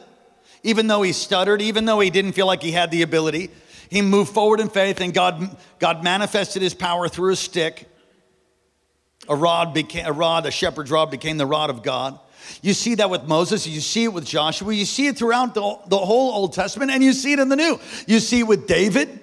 [0.64, 3.52] Even though he stuttered, even though he didn't feel like he had the ability,
[3.90, 7.90] he moved forward in faith, and God, God manifested his power through a stick.
[9.28, 12.20] A rod became a rod, a shepherd's rod became the rod of God.
[12.62, 15.80] You see that with Moses, you see it with Joshua, you see it throughout the,
[15.88, 17.80] the whole Old Testament, and you see it in the New.
[18.08, 19.20] You see it with David.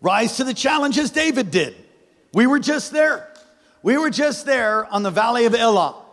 [0.00, 1.74] Rise to the challenge as David did.
[2.32, 3.32] We were just there.
[3.82, 6.04] We were just there on the valley of Elah.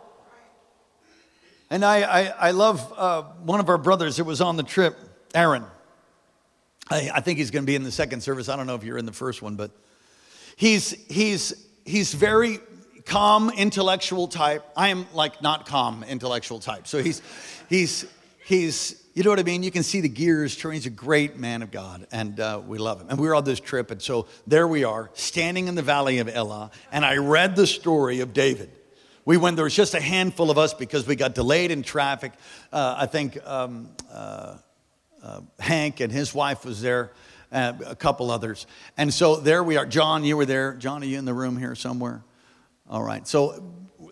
[1.68, 4.96] And I, I, I love uh, one of our brothers that was on the trip,
[5.34, 5.64] Aaron.
[6.90, 8.48] I, I think he's going to be in the second service.
[8.48, 9.70] I don't know if you're in the first one, but
[10.56, 12.58] he's, he's, he's very
[13.04, 14.64] calm, intellectual type.
[14.76, 16.86] I am like not calm, intellectual type.
[16.86, 17.22] So he's,
[17.68, 18.06] he's,
[18.44, 19.62] he's, you know what I mean?
[19.62, 20.76] You can see the gears turning.
[20.76, 23.08] He's a great man of God, and uh, we love him.
[23.08, 26.18] And we were on this trip, and so there we are, standing in the valley
[26.18, 28.70] of Elah, and I read the story of David.
[29.24, 32.32] We went, there was just a handful of us because we got delayed in traffic.
[32.72, 34.58] Uh, I think um, uh,
[35.26, 37.10] uh, Hank and his wife was there,
[37.50, 38.66] uh, a couple others.
[38.96, 39.86] And so there we are.
[39.86, 40.74] John, you were there.
[40.74, 42.22] John, are you in the room here somewhere?
[42.88, 43.26] All right.
[43.26, 43.62] So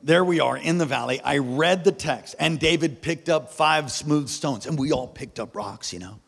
[0.03, 1.21] there we are in the valley.
[1.21, 5.39] I read the text, and David picked up five smooth stones, and we all picked
[5.39, 6.19] up rocks, you know.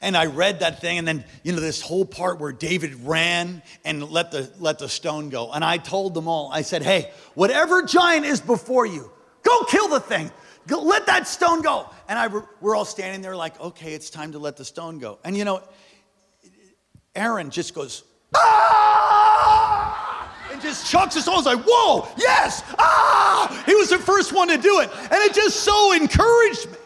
[0.00, 3.62] And I read that thing, and then, you know, this whole part where David ran
[3.84, 5.52] and let the, let the stone go.
[5.52, 9.10] And I told them all, I said, hey, whatever giant is before you,
[9.42, 10.30] go kill the thing.
[10.68, 11.88] Let that stone go.
[12.08, 12.28] And I,
[12.60, 15.18] we're all standing there like, okay, it's time to let the stone go.
[15.24, 15.62] And, you know,
[17.14, 20.32] Aaron just goes, ah!
[20.52, 23.62] And just chucks his stones like, whoa, yes, ah!
[23.66, 24.90] He was the first one to do it.
[24.94, 26.78] And it just so encouraged me.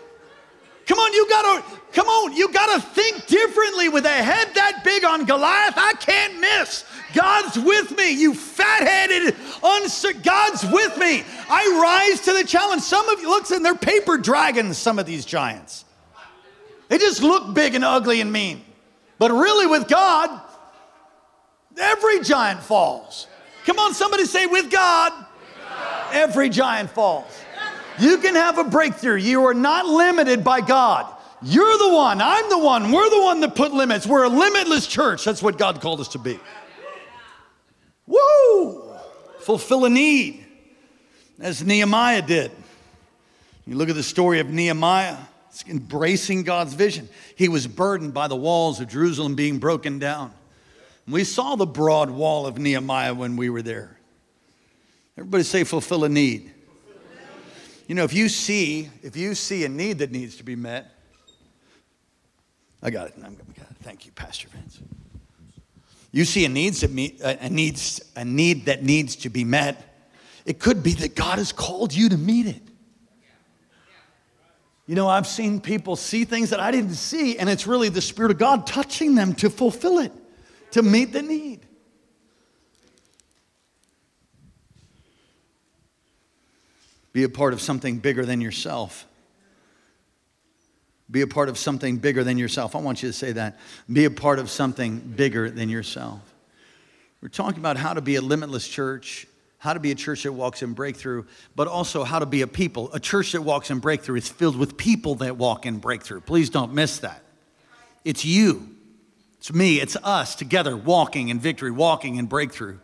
[0.87, 1.65] Come on, you gotta,
[1.97, 5.73] come on, you gotta think differently with a head that big on Goliath.
[5.79, 6.85] I can't miss.
[7.15, 11.25] God's with me, you fat headed, uns- God's with me.
[11.49, 12.83] I rise to the challenge.
[12.83, 15.87] Some of you, look, and they're paper dragons, some of these giants.
[16.89, 18.63] They just look big and ugly and mean.
[19.19, 20.29] But really, with God,
[21.79, 23.27] every giant falls.
[23.65, 25.13] Come on, somebody say, with God,
[26.13, 27.41] every giant falls.
[27.99, 29.17] You can have a breakthrough.
[29.17, 31.16] You are not limited by God.
[31.49, 32.21] You're the one.
[32.21, 32.91] I'm the one.
[32.91, 34.05] We're the one that put limits.
[34.05, 35.25] We're a limitless church.
[35.25, 36.41] That's what God called us to be.
[38.05, 38.83] Woo!
[39.41, 40.45] Fulfill a need,
[41.39, 42.51] as Nehemiah did.
[43.65, 47.09] You look at the story of Nehemiah, it's embracing God's vision.
[47.37, 50.33] He was burdened by the walls of Jerusalem being broken down.
[51.07, 53.97] We saw the broad wall of Nehemiah when we were there.
[55.17, 56.53] Everybody say, fulfill a need.
[57.87, 60.93] You know, if you see, if you see a need that needs to be met,
[62.83, 63.15] I got it.
[63.17, 63.77] I'm, got it.
[63.83, 64.81] Thank you, Pastor Vince.
[66.13, 66.91] You see a needs that
[67.43, 70.11] a needs a need that needs to be met.
[70.45, 72.63] It could be that God has called you to meet it.
[74.87, 78.01] You know, I've seen people see things that I didn't see, and it's really the
[78.01, 80.13] Spirit of God touching them to fulfill it,
[80.71, 81.67] to meet the need.
[87.13, 89.06] Be a part of something bigger than yourself.
[91.11, 92.75] Be a part of something bigger than yourself.
[92.75, 93.59] I want you to say that.
[93.91, 96.21] Be a part of something bigger than yourself.
[97.21, 99.27] We're talking about how to be a limitless church,
[99.59, 102.47] how to be a church that walks in breakthrough, but also how to be a
[102.47, 102.93] people.
[102.93, 106.21] A church that walks in breakthrough is filled with people that walk in breakthrough.
[106.21, 107.23] Please don't miss that.
[108.05, 108.69] It's you,
[109.39, 112.79] it's me, it's us together walking in victory, walking in breakthrough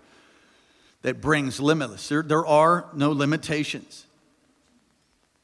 [1.02, 2.08] that brings limitless.
[2.08, 4.06] There, there are no limitations.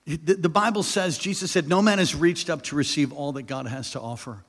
[0.09, 3.67] The Bible says, Jesus said, No man has reached up to receive all that God
[3.67, 4.43] has to offer.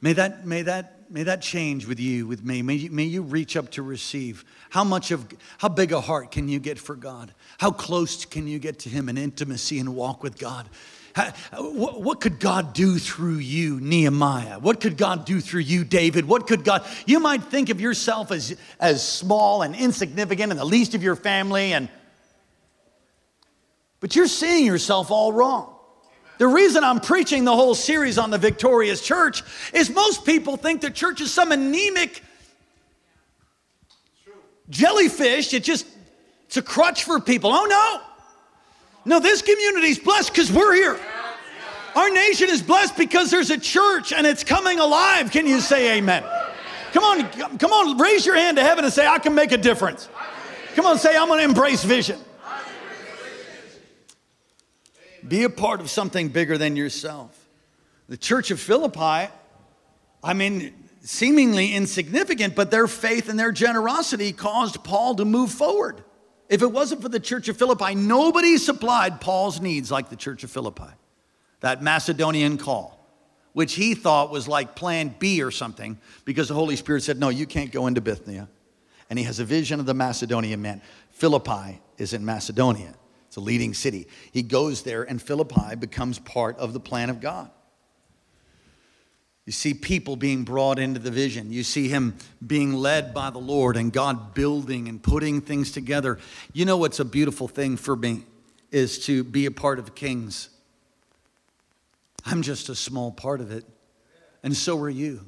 [0.00, 2.62] May that, may that, may that change with you, with me.
[2.62, 4.46] May you, may you reach up to receive.
[4.70, 5.26] How much of,
[5.58, 7.34] how big a heart can you get for God?
[7.58, 10.70] How close can you get to Him in intimacy and walk with God?
[11.58, 14.58] What could God do through you, Nehemiah?
[14.58, 16.26] What could God do through you, David?
[16.26, 20.64] What could God, you might think of yourself as, as small and insignificant and the
[20.64, 21.90] least of your family and
[24.00, 25.74] but you're seeing yourself all wrong.
[26.38, 29.42] The reason I'm preaching the whole series on the victorious church
[29.74, 32.22] is most people think the church is some anemic
[34.70, 35.52] jellyfish.
[35.52, 35.86] It just,
[36.46, 37.50] it's a crutch for people.
[37.52, 38.00] Oh no.
[39.04, 40.98] No, this community is blessed because we're here.
[41.94, 45.30] Our nation is blessed because there's a church and it's coming alive.
[45.30, 46.24] Can you say amen?
[46.92, 49.58] Come on, come on, raise your hand to heaven and say, I can make a
[49.58, 50.08] difference.
[50.74, 52.18] Come on, say, I'm going to embrace vision.
[55.30, 57.48] Be a part of something bigger than yourself.
[58.08, 59.32] The church of Philippi,
[60.24, 66.02] I mean, seemingly insignificant, but their faith and their generosity caused Paul to move forward.
[66.48, 70.42] If it wasn't for the church of Philippi, nobody supplied Paul's needs like the church
[70.42, 70.92] of Philippi.
[71.60, 72.98] That Macedonian call,
[73.52, 77.28] which he thought was like plan B or something, because the Holy Spirit said, No,
[77.28, 78.48] you can't go into Bithynia.
[79.08, 80.82] And he has a vision of the Macedonian man.
[81.12, 82.96] Philippi is in Macedonia.
[83.30, 84.08] It's a leading city.
[84.32, 87.48] He goes there, and Philippi becomes part of the plan of God.
[89.46, 91.52] You see people being brought into the vision.
[91.52, 96.18] You see him being led by the Lord and God building and putting things together.
[96.52, 98.24] You know what's a beautiful thing for me
[98.72, 100.48] is to be a part of Kings.
[102.26, 103.64] I'm just a small part of it,
[104.42, 105.24] and so are you.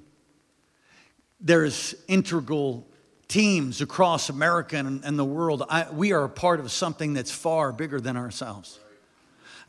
[1.41, 2.89] There's integral
[3.33, 5.63] teams across America and, and the world.
[5.71, 8.79] I, we are a part of something that's far bigger than ourselves.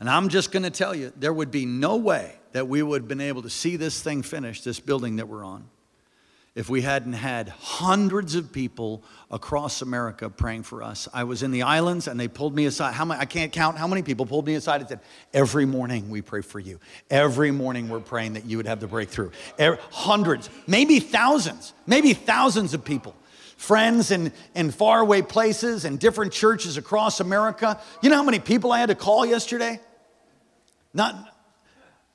[0.00, 3.02] And I'm just going to tell you, there would be no way that we would
[3.02, 5.64] have been able to see this thing finished, this building that we're on,
[6.54, 11.08] if we hadn't had hundreds of people across America praying for us.
[11.14, 12.92] I was in the islands and they pulled me aside.
[12.92, 15.00] How many, I can't count how many people pulled me aside and said,
[15.32, 16.80] Every morning we pray for you.
[17.08, 19.30] Every morning we're praying that you would have the breakthrough.
[19.58, 23.14] Every, hundreds, maybe thousands, maybe thousands of people.
[23.64, 27.80] Friends in, in faraway places and different churches across America.
[28.02, 29.80] You know how many people I had to call yesterday?
[30.92, 31.16] Not,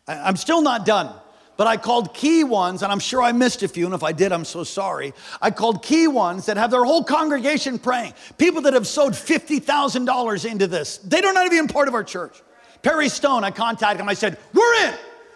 [0.08, 1.12] I'm still not done.
[1.58, 4.12] But I called key ones, and I'm sure I missed a few, and if I
[4.12, 5.12] did, I'm so sorry.
[5.42, 8.14] I called key ones that have their whole congregation praying.
[8.38, 11.00] People that have sowed $50,000 into this.
[11.00, 12.42] They don't even part of our church.
[12.84, 14.08] Perry Stone, I contacted him.
[14.08, 14.94] I said, We're in.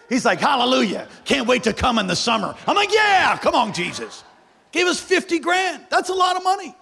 [0.08, 1.08] He's like, Hallelujah.
[1.24, 2.54] Can't wait to come in the summer.
[2.66, 4.22] I'm like, Yeah, come on, Jesus.
[4.74, 5.84] Gave us 50 grand.
[5.88, 6.74] That's a lot of money.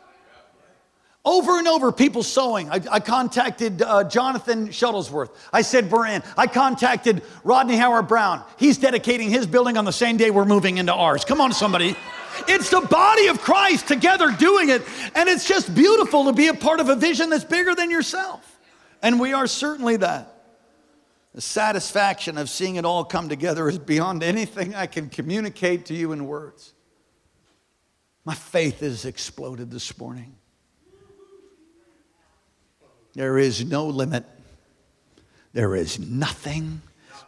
[1.26, 2.70] Over and over, people sowing.
[2.70, 5.28] I, I contacted uh, Jonathan Shuttlesworth.
[5.52, 6.22] I said, Baran.
[6.38, 8.44] I contacted Rodney Howard-Browne.
[8.56, 11.26] He's dedicating his building on the same day we're moving into ours.
[11.26, 11.94] Come on, somebody.
[12.48, 14.80] It's the body of Christ together doing it.
[15.14, 18.58] And it's just beautiful to be a part of a vision that's bigger than yourself.
[19.02, 20.34] And we are certainly that.
[21.34, 25.94] The satisfaction of seeing it all come together is beyond anything I can communicate to
[25.94, 26.72] you in words.
[28.24, 30.36] My faith has exploded this morning.
[33.14, 34.24] There is no limit.
[35.52, 36.82] There is nothing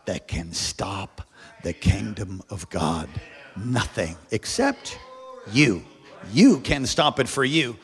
[0.06, 1.28] that can stop
[1.62, 3.08] the kingdom of God.
[3.56, 4.98] Nothing except
[5.52, 5.84] you.
[6.32, 7.76] You can stop it for you.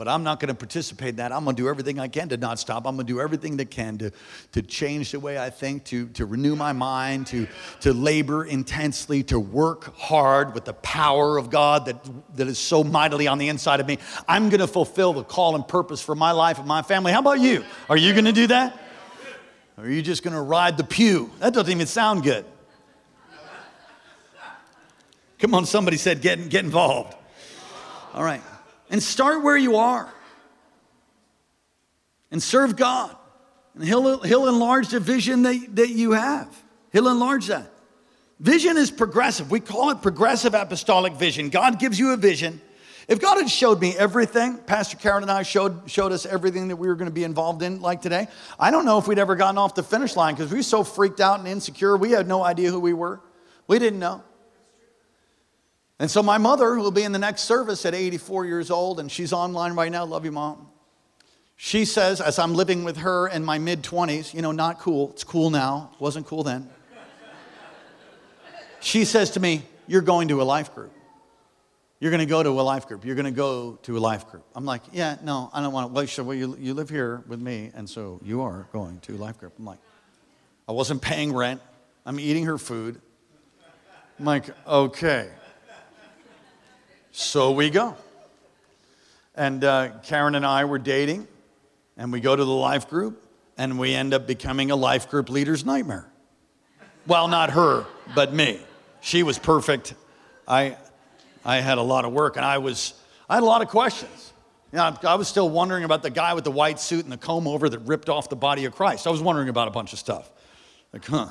[0.00, 1.30] But I'm not going to participate in that.
[1.30, 2.86] I'm going to do everything I can to not stop.
[2.86, 4.10] I'm going to do everything that can to,
[4.52, 7.46] to change the way I think, to, to renew my mind, to,
[7.80, 12.02] to labor intensely, to work hard with the power of God that,
[12.36, 13.98] that is so mightily on the inside of me.
[14.26, 17.12] I'm going to fulfill the call and purpose for my life and my family.
[17.12, 17.62] How about you?
[17.90, 18.80] Are you going to do that?
[19.76, 21.30] Or are you just going to ride the pew?
[21.40, 22.46] That doesn't even sound good.
[25.40, 27.14] Come on, somebody said get, get involved.
[28.14, 28.40] All right
[28.90, 30.12] and start where you are
[32.30, 33.16] and serve God.
[33.74, 36.48] And he'll, he'll enlarge the vision that, that you have.
[36.92, 37.70] He'll enlarge that.
[38.40, 39.50] Vision is progressive.
[39.50, 41.50] We call it progressive apostolic vision.
[41.50, 42.60] God gives you a vision.
[43.06, 46.76] If God had showed me everything, Pastor Karen and I showed, showed us everything that
[46.76, 49.34] we were going to be involved in, like today, I don't know if we'd ever
[49.34, 51.96] gotten off the finish line because we were so freaked out and insecure.
[51.96, 53.20] We had no idea who we were.
[53.66, 54.22] We didn't know.
[56.00, 59.00] And so my mother, who will be in the next service at 84 years old,
[59.00, 60.66] and she's online right now, love you, mom.
[61.56, 65.10] She says, as I'm living with her in my mid 20s, you know, not cool,
[65.10, 66.70] it's cool now, wasn't cool then.
[68.80, 70.90] She says to me, You're going to a life group.
[71.98, 73.04] You're going to go to a life group.
[73.04, 74.44] You're going to go to a life group.
[74.54, 75.92] I'm like, Yeah, no, I don't want to.
[75.92, 79.16] Well, so, well you, you live here with me, and so you are going to
[79.16, 79.52] a life group.
[79.58, 79.80] I'm like,
[80.66, 81.60] I wasn't paying rent.
[82.06, 83.02] I'm eating her food.
[84.18, 85.28] I'm like, Okay.
[87.12, 87.96] So we go.
[89.34, 91.26] And uh, Karen and I were dating,
[91.96, 93.22] and we go to the life group,
[93.56, 96.06] and we end up becoming a life group leader's nightmare.
[97.06, 98.60] Well, not her, but me.
[99.00, 99.94] She was perfect.
[100.46, 100.76] I,
[101.44, 102.94] I had a lot of work, and I was,
[103.28, 104.32] I had a lot of questions.
[104.72, 107.16] You know, I was still wondering about the guy with the white suit and the
[107.16, 109.06] comb over that ripped off the body of Christ.
[109.06, 110.30] I was wondering about a bunch of stuff.
[110.92, 111.28] Like, huh.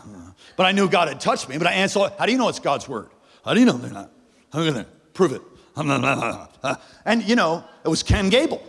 [0.57, 1.57] But I knew God had touched me.
[1.57, 3.09] But I answered, how do you know it's God's word?
[3.45, 4.11] How do you know they're not?
[4.51, 5.41] How can they prove it?
[7.05, 8.61] And you know, it was Ken Gable,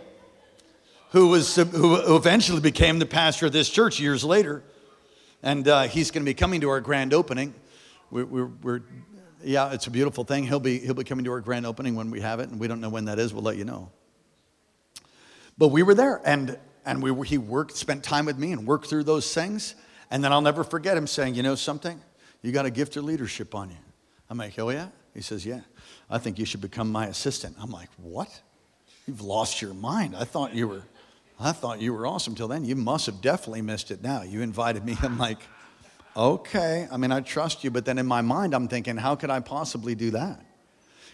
[1.11, 4.63] who, was, who eventually became the pastor of this church years later.
[5.43, 7.53] And uh, he's going to be coming to our grand opening.
[8.09, 8.81] We're, we're, we're,
[9.43, 10.45] yeah, it's a beautiful thing.
[10.45, 12.67] He'll be, he'll be coming to our grand opening when we have it, and we
[12.67, 13.33] don't know when that is.
[13.33, 13.91] We'll let you know.
[15.57, 18.65] But we were there, and, and we were, he worked, spent time with me and
[18.65, 19.75] worked through those things.
[20.09, 21.99] And then I'll never forget him saying, You know something?
[22.41, 23.77] You got a gift of leadership on you.
[24.29, 24.87] I'm like, Oh, yeah?
[25.13, 25.61] He says, Yeah.
[26.11, 27.55] I think you should become my assistant.
[27.59, 28.41] I'm like, what?
[29.07, 30.15] You've lost your mind.
[30.15, 30.83] I thought you were,
[31.39, 32.65] I thought you were awesome till then.
[32.65, 34.21] You must have definitely missed it now.
[34.21, 34.97] You invited me.
[35.01, 35.39] I'm like,
[36.15, 36.87] okay.
[36.91, 39.39] I mean, I trust you, but then in my mind, I'm thinking, how could I
[39.39, 40.45] possibly do that?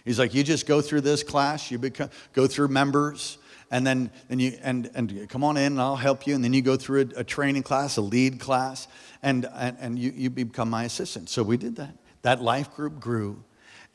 [0.03, 3.37] He's like, you just go through this class, you become, go through members,
[3.69, 6.33] and then, and you and, and come on in and I'll help you.
[6.33, 8.87] And then you go through a, a training class, a lead class,
[9.21, 11.29] and, and, and you, you become my assistant.
[11.29, 11.95] So we did that.
[12.21, 13.43] That life group grew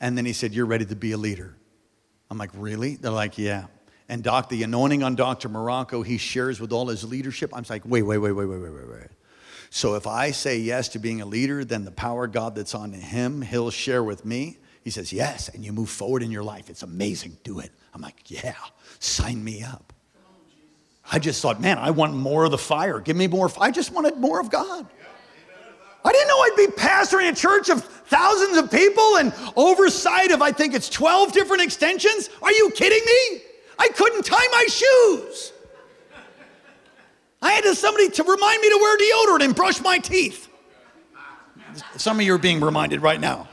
[0.03, 1.55] and then he said, You're ready to be a leader.
[2.29, 2.97] I'm like, Really?
[2.97, 3.67] They're like, Yeah.
[4.09, 5.47] And Doc, the anointing on Dr.
[5.47, 7.51] Morocco, he shares with all his leadership.
[7.55, 9.07] I'm like, Wait, wait, wait, wait, wait, wait, wait, wait.
[9.69, 12.91] So if I say yes to being a leader, then the power God that's on
[12.91, 14.57] him, he'll share with me.
[14.83, 16.69] He says, Yes, and you move forward in your life.
[16.69, 17.37] It's amazing.
[17.45, 17.71] Do it.
[17.93, 18.55] I'm like, Yeah,
[18.99, 19.93] sign me up.
[21.09, 22.99] I just thought, man, I want more of the fire.
[22.99, 23.49] Give me more.
[23.57, 24.85] I just wanted more of God.
[24.99, 25.12] Yeah.
[26.05, 30.41] I didn't know I'd be pastoring a church of thousands of people and oversight of,
[30.41, 32.29] I think it's 12 different extensions.
[32.41, 33.41] Are you kidding me?
[33.79, 35.53] I couldn't tie my shoes.
[37.41, 40.49] I had to, somebody to remind me to wear deodorant and brush my teeth.
[41.97, 43.47] Some of you are being reminded right now.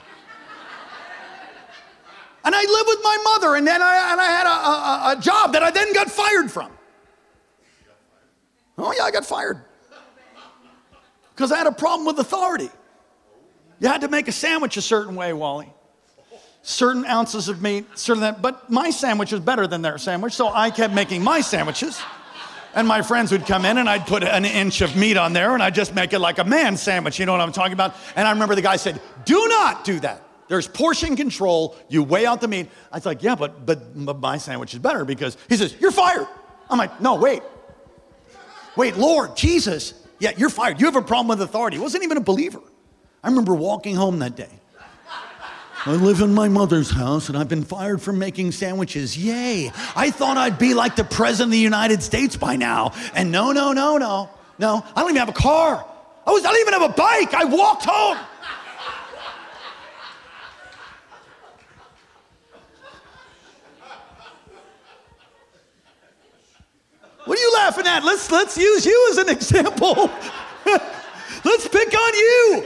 [2.44, 5.20] And I lived with my mother, and then I, and I had a, a, a
[5.20, 6.70] job that I then got fired from.
[8.78, 9.62] Oh, yeah, I got fired.
[11.41, 12.68] Because I had a problem with authority.
[13.78, 15.72] You had to make a sandwich a certain way, Wally.
[16.61, 20.49] Certain ounces of meat, certain that, but my sandwich was better than their sandwich, so
[20.49, 21.99] I kept making my sandwiches.
[22.74, 25.55] And my friends would come in and I'd put an inch of meat on there
[25.55, 27.18] and I'd just make it like a man sandwich.
[27.18, 27.95] You know what I'm talking about?
[28.16, 30.22] And I remember the guy said, Do not do that.
[30.49, 31.74] There's portion control.
[31.88, 32.68] You weigh out the meat.
[32.93, 35.91] I was like, Yeah, but, but, but my sandwich is better because he says, You're
[35.91, 36.28] fired.
[36.68, 37.43] I'm like, No, wait.
[38.76, 39.99] Wait, Lord, Jesus.
[40.21, 40.79] Yeah, you're fired.
[40.79, 41.79] You have a problem with authority.
[41.79, 42.61] He wasn't even a believer.
[43.25, 44.49] I remember walking home that day.
[45.87, 49.16] I live in my mother's house and I've been fired from making sandwiches.
[49.16, 49.73] Yay.
[49.97, 52.93] I thought I'd be like the president of the United States by now.
[53.14, 54.85] And no, no, no, no, no.
[54.95, 55.87] I don't even have a car.
[56.27, 57.33] I, was, I don't even have a bike.
[57.33, 58.18] I walked home.
[67.31, 68.03] What are you laughing at?
[68.03, 70.11] Let's, let's use you as an example.
[71.45, 72.64] let's pick on you.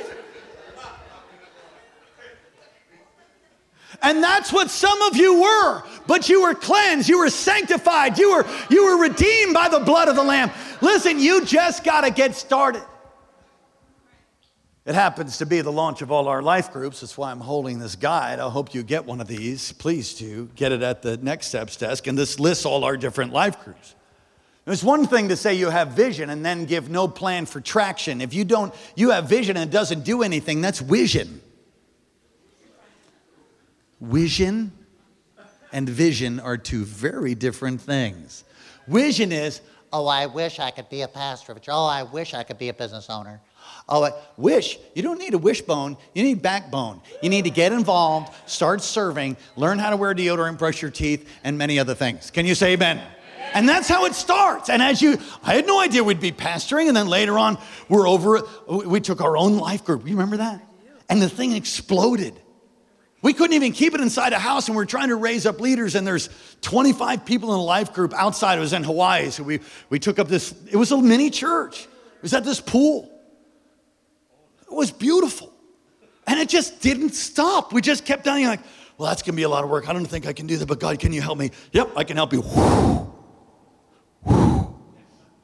[4.00, 5.82] And that's what some of you were.
[6.06, 10.08] But you were cleansed, you were sanctified, you were, you were redeemed by the blood
[10.08, 10.50] of the Lamb.
[10.80, 12.84] Listen, you just got to get started.
[14.86, 17.02] It happens to be the launch of all our life groups.
[17.02, 18.40] That's why I'm holding this guide.
[18.40, 19.72] I hope you get one of these.
[19.72, 20.48] Please do.
[20.56, 22.06] Get it at the Next Steps desk.
[22.06, 23.94] And this lists all our different life groups.
[24.66, 28.22] It's one thing to say you have vision and then give no plan for traction.
[28.22, 31.42] If you don't, you have vision and it doesn't do anything, that's vision.
[34.00, 34.72] Vision
[35.72, 38.44] and vision are two very different things.
[38.86, 39.60] Vision is,
[39.92, 41.66] Oh, I wish I could be a pastor church.
[41.68, 43.40] Oh, I wish I could be a business owner.
[43.88, 44.76] oh, I wish.
[44.94, 47.00] You don't need a wishbone, you need backbone.
[47.22, 51.30] You need to get involved, start serving, learn how to wear deodorant, brush your teeth,
[51.44, 52.32] and many other things.
[52.32, 53.00] Can you say amen?
[53.54, 54.68] And that's how it starts.
[54.68, 57.56] And as you, I had no idea we'd be pastoring, and then later on,
[57.88, 60.02] we're over, we took our own life group.
[60.04, 60.60] You remember that?
[61.08, 62.34] And the thing exploded.
[63.22, 65.60] We couldn't even keep it inside a house, and we are trying to raise up
[65.60, 66.28] leaders, and there's
[66.62, 68.58] 25 people in a life group outside.
[68.58, 71.84] It was in Hawaii, so we, we took up this, it was a mini church.
[71.84, 73.08] It was at this pool.
[74.62, 75.52] It was beautiful.
[76.26, 77.72] And it just didn't stop.
[77.72, 78.60] We just kept down, like,
[78.98, 79.88] well, that's gonna be a lot of work.
[79.88, 81.52] I don't think I can do that, but God, can you help me?
[81.70, 82.42] Yep, I can help you.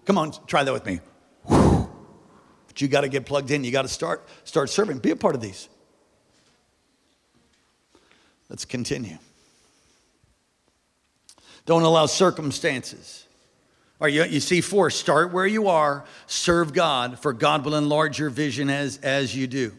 [0.05, 1.01] Come on, try that with me.
[1.49, 3.65] But you got to get plugged in.
[3.65, 4.99] You got to start start serving.
[4.99, 5.69] Be a part of these.
[8.49, 9.19] Let's continue.
[11.67, 13.27] Don't allow circumstances.
[14.01, 18.19] Or you, you see, four, start where you are, serve God, for God will enlarge
[18.19, 19.77] your vision as, as you do,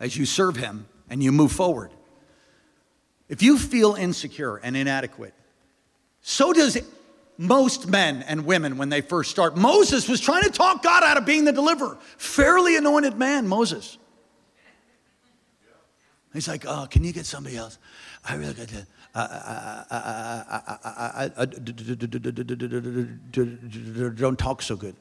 [0.00, 1.92] as you serve Him and you move forward.
[3.28, 5.34] If you feel insecure and inadequate,
[6.22, 6.76] so does
[7.42, 9.56] most men and women when they first start.
[9.56, 11.98] Moses was trying to talk God out of being the deliverer.
[12.16, 13.98] Fairly anointed man, Moses.
[16.32, 17.78] He's like, oh, can you get somebody else?
[18.24, 18.86] I really got to.
[24.14, 24.96] Don't talk so good.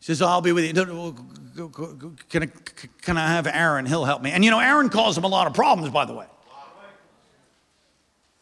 [0.00, 0.72] He says, I'll be with you.
[2.28, 2.46] Can I,
[3.00, 3.86] can I have Aaron?
[3.86, 4.30] He'll help me.
[4.30, 6.26] And you know, Aaron caused him a lot of problems, by the way.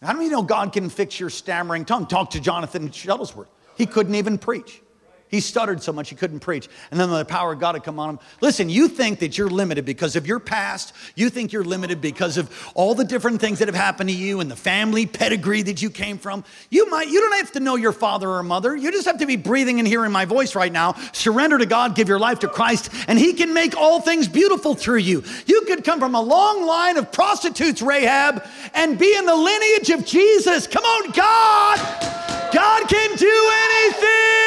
[0.03, 2.07] How do you know God can fix your stammering tongue?
[2.07, 3.49] Talk to Jonathan Shuttlesworth.
[3.77, 4.83] He couldn't even preach.
[5.29, 6.69] He stuttered so much he couldn't preach.
[6.91, 8.19] And then the power of God had come on him.
[8.41, 10.93] Listen, you think that you're limited because of your past.
[11.17, 14.39] You think you're limited because of all the different things that have happened to you
[14.39, 16.45] and the family pedigree that you came from.
[16.71, 18.77] You might, you don't have to know your father or mother.
[18.77, 20.93] You just have to be breathing and hearing my voice right now.
[21.13, 24.75] Surrender to God, give your life to Christ, and He can make all things beautiful
[24.75, 25.25] through you.
[25.47, 29.91] You could come from a long line of prostitutes, Rahab, and be in the lineage
[29.91, 30.69] of Jesus.
[30.69, 32.53] Come on, God!
[32.53, 34.46] God can do anything!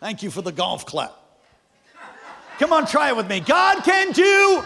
[0.00, 1.12] Thank you for the golf clap.
[2.58, 3.40] Come on, try it with me.
[3.40, 4.64] God can do.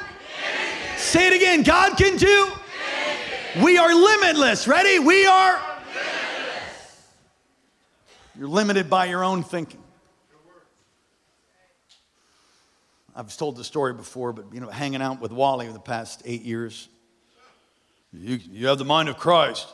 [0.97, 1.63] Say it again.
[1.63, 2.51] God can do.
[3.63, 4.67] We are limitless.
[4.67, 4.99] Ready?
[4.99, 5.61] We are.
[8.39, 9.83] You're limited by your own thinking.
[13.15, 16.43] I've told the story before, but you know, hanging out with Wally the past eight
[16.43, 16.89] years.
[18.13, 19.69] You, you have the mind of Christ.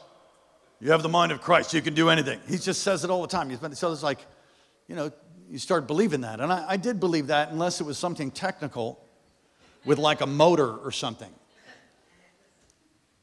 [0.80, 1.72] You have the mind of Christ.
[1.72, 2.40] You can do anything.
[2.48, 3.48] He just says it all the time.
[3.50, 4.18] He's been, So it's like,
[4.88, 5.12] you know,
[5.50, 6.40] you start believing that.
[6.40, 9.02] And I, I did believe that unless it was something technical
[9.84, 11.32] with like a motor or something.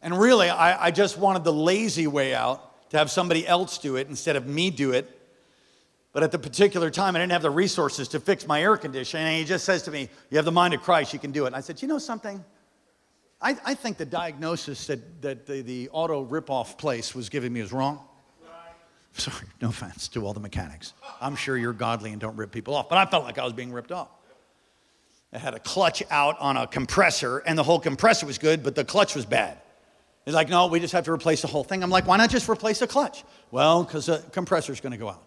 [0.02, 3.96] And really, I, I just wanted the lazy way out to have somebody else do
[3.96, 5.16] it instead of me do it
[6.16, 9.28] but at the particular time, I didn't have the resources to fix my air conditioning.
[9.28, 11.44] And he just says to me, You have the mind of Christ, you can do
[11.44, 11.48] it.
[11.48, 12.42] And I said, You know something?
[13.42, 17.62] I, I think the diagnosis that, that the, the auto ripoff place was giving me
[17.62, 18.00] was wrong.
[19.18, 20.94] Sorry, no offense to all the mechanics.
[21.22, 23.54] I'm sure you're godly and don't rip people off, but I felt like I was
[23.54, 24.10] being ripped off.
[25.32, 28.76] I had a clutch out on a compressor, and the whole compressor was good, but
[28.76, 29.58] the clutch was bad.
[30.26, 31.84] He's like, no, we just have to replace the whole thing.
[31.84, 33.24] I'm like, why not just replace the clutch?
[33.52, 35.24] Well, because the compressor's going to go out.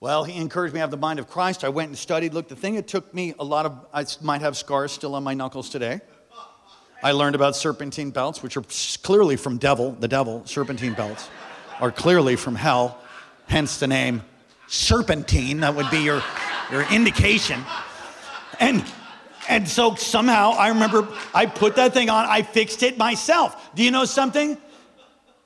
[0.00, 1.64] Well, he encouraged me to have the mind of Christ.
[1.64, 2.32] I went and studied.
[2.32, 5.24] Look, the thing it took me a lot of, I might have scars still on
[5.24, 6.00] my knuckles today.
[7.02, 8.64] I learned about serpentine belts, which are
[9.02, 11.28] clearly from devil, the devil, serpentine belts,
[11.80, 12.98] are clearly from hell,
[13.46, 14.22] hence the name
[14.68, 15.60] serpentine.
[15.60, 16.22] That would be your,
[16.70, 17.64] your indication.
[18.60, 18.84] And
[19.48, 23.74] and so somehow I remember I put that thing on, I fixed it myself.
[23.74, 24.58] Do you know something?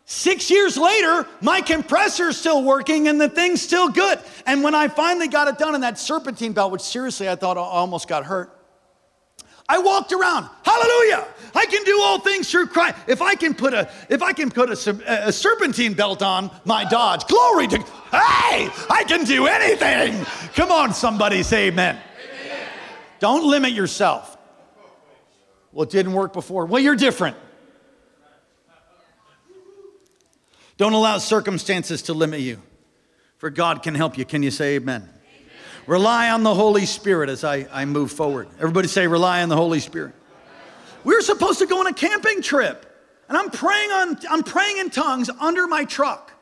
[0.04, 4.18] Six years later, my compressor's still working and the thing's still good.
[4.44, 7.56] And when I finally got it done in that serpentine belt, which seriously I thought
[7.56, 8.50] I almost got hurt,
[9.68, 10.48] I walked around.
[10.64, 11.26] Hallelujah!
[11.54, 12.96] I can do all things through Christ.
[13.06, 16.84] If I can put a if I can put a, a serpentine belt on my
[16.84, 20.24] Dodge, glory to Hey, I can do anything.
[20.54, 21.96] Come on, somebody say amen.
[21.96, 22.66] amen.
[23.20, 24.36] Don't limit yourself.
[25.72, 26.66] Well, it didn't work before.
[26.66, 27.36] Well, you're different.
[30.76, 32.60] Don't allow circumstances to limit you,
[33.38, 34.24] for God can help you.
[34.24, 35.08] Can you say amen?
[35.86, 38.48] Rely on the Holy Spirit as I, I move forward.
[38.58, 40.14] Everybody say, rely on the Holy Spirit.
[41.04, 42.86] We were supposed to go on a camping trip,
[43.28, 46.32] and I'm praying, on, I'm praying in tongues under my truck.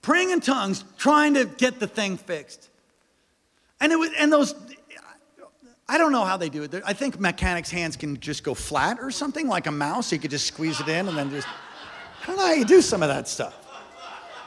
[0.00, 2.70] Praying in tongues, trying to get the thing fixed.
[3.80, 4.54] And, it was, and those,
[5.86, 6.74] I don't know how they do it.
[6.86, 10.10] I think mechanics' hands can just go flat or something like a mouse.
[10.10, 11.46] You could just squeeze it in and then just.
[12.22, 13.54] I don't know how you do some of that stuff.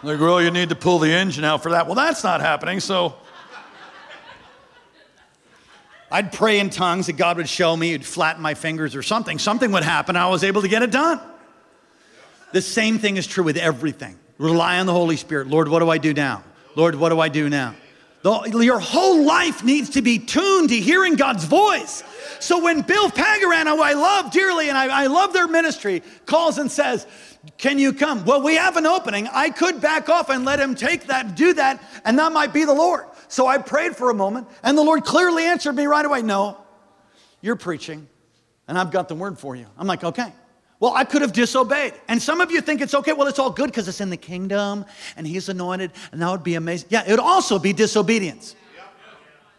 [0.01, 1.85] Like, well, you need to pull the engine out for that.
[1.85, 3.15] Well, that's not happening, so.
[6.16, 9.38] I'd pray in tongues that God would show me, he'd flatten my fingers or something.
[9.38, 10.16] Something would happen.
[10.16, 11.20] I was able to get it done.
[12.53, 14.18] The same thing is true with everything.
[14.38, 15.47] Rely on the Holy Spirit.
[15.47, 16.41] Lord, what do I do now?
[16.78, 17.76] Lord, what do I do now?
[18.22, 22.01] The, your whole life needs to be tuned to hearing God's voice.
[22.39, 26.57] So when Bill Pagaran, who I love dearly and I, I love their ministry, calls
[26.59, 27.05] and says,
[27.57, 28.24] can you come?
[28.24, 29.28] Well, we have an opening.
[29.34, 32.63] I could back off and let him take that, do that, and that might be
[32.63, 33.03] the Lord.
[33.36, 36.57] So I prayed for a moment, and the Lord clearly answered me right away No,
[37.41, 38.07] you're preaching,
[38.65, 39.65] and I've got the word for you.
[39.77, 40.31] I'm like, okay.
[40.79, 41.95] Well, I could have disobeyed.
[42.07, 43.11] And some of you think it's okay.
[43.11, 44.86] Well, it's all good because it's in the kingdom
[45.17, 46.88] and he's anointed, and that would be amazing.
[46.91, 48.55] Yeah, it would also be disobedience.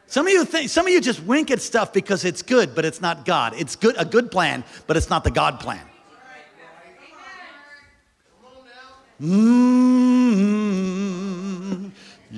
[0.07, 2.87] Some of you think, some of you just wink at stuff because it's good, but
[2.87, 3.53] it's not God.
[3.59, 5.87] It's good, a good plan, but it's not the God plan.
[9.21, 10.47] Mm,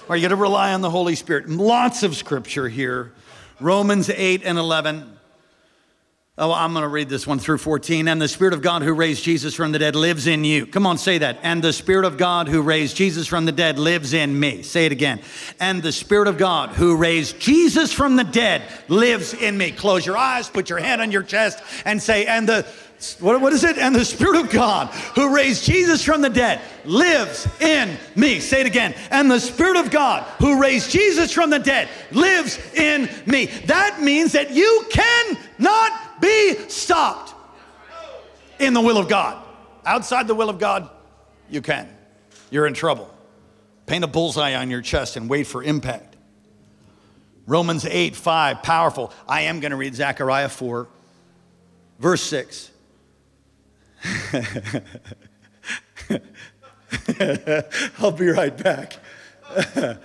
[0.09, 1.49] Are you going to rely on the Holy Spirit?
[1.49, 3.13] Lots of scripture here.
[3.59, 5.12] Romans 8 and 11.
[6.35, 8.07] Oh, I'm going to read this one through 14.
[8.07, 10.65] And the Spirit of God who raised Jesus from the dead lives in you.
[10.65, 11.37] Come on, say that.
[11.43, 14.63] And the Spirit of God who raised Jesus from the dead lives in me.
[14.63, 15.21] Say it again.
[15.59, 19.73] And the Spirit of God who raised Jesus from the dead lives in me.
[19.73, 22.65] Close your eyes, put your hand on your chest, and say, And the
[23.19, 23.77] what, what is it?
[23.77, 28.39] And the Spirit of God who raised Jesus from the dead lives in me.
[28.39, 28.95] Say it again.
[29.11, 33.47] And the Spirit of God who raised Jesus from the dead lives in me.
[33.65, 35.91] That means that you cannot
[36.23, 37.33] be stopped
[38.59, 39.43] in the will of God.
[39.85, 40.89] Outside the will of God,
[41.49, 41.89] you can.
[42.49, 43.13] You're in trouble.
[43.85, 46.15] Paint a bullseye on your chest and wait for impact.
[47.45, 49.11] Romans 8, 5, powerful.
[49.27, 50.87] I am going to read Zechariah 4,
[51.99, 52.71] verse 6.
[57.99, 58.97] I'll be right back.
[59.75, 59.99] and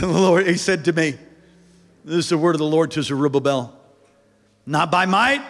[0.00, 1.18] the Lord, he said to me,
[2.08, 3.78] This is the word of the Lord to Zerubbabel.
[4.64, 5.42] Not by might,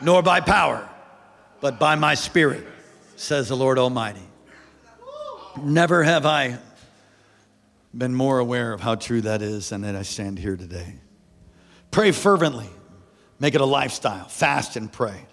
[0.00, 0.88] nor by power,
[1.60, 2.66] but by my spirit,
[3.16, 4.26] says the Lord Almighty.
[5.60, 6.56] Never have I
[7.92, 10.94] been more aware of how true that is than that I stand here today.
[11.90, 12.70] Pray fervently.
[13.38, 14.28] Make it a lifestyle.
[14.28, 15.26] Fast and pray.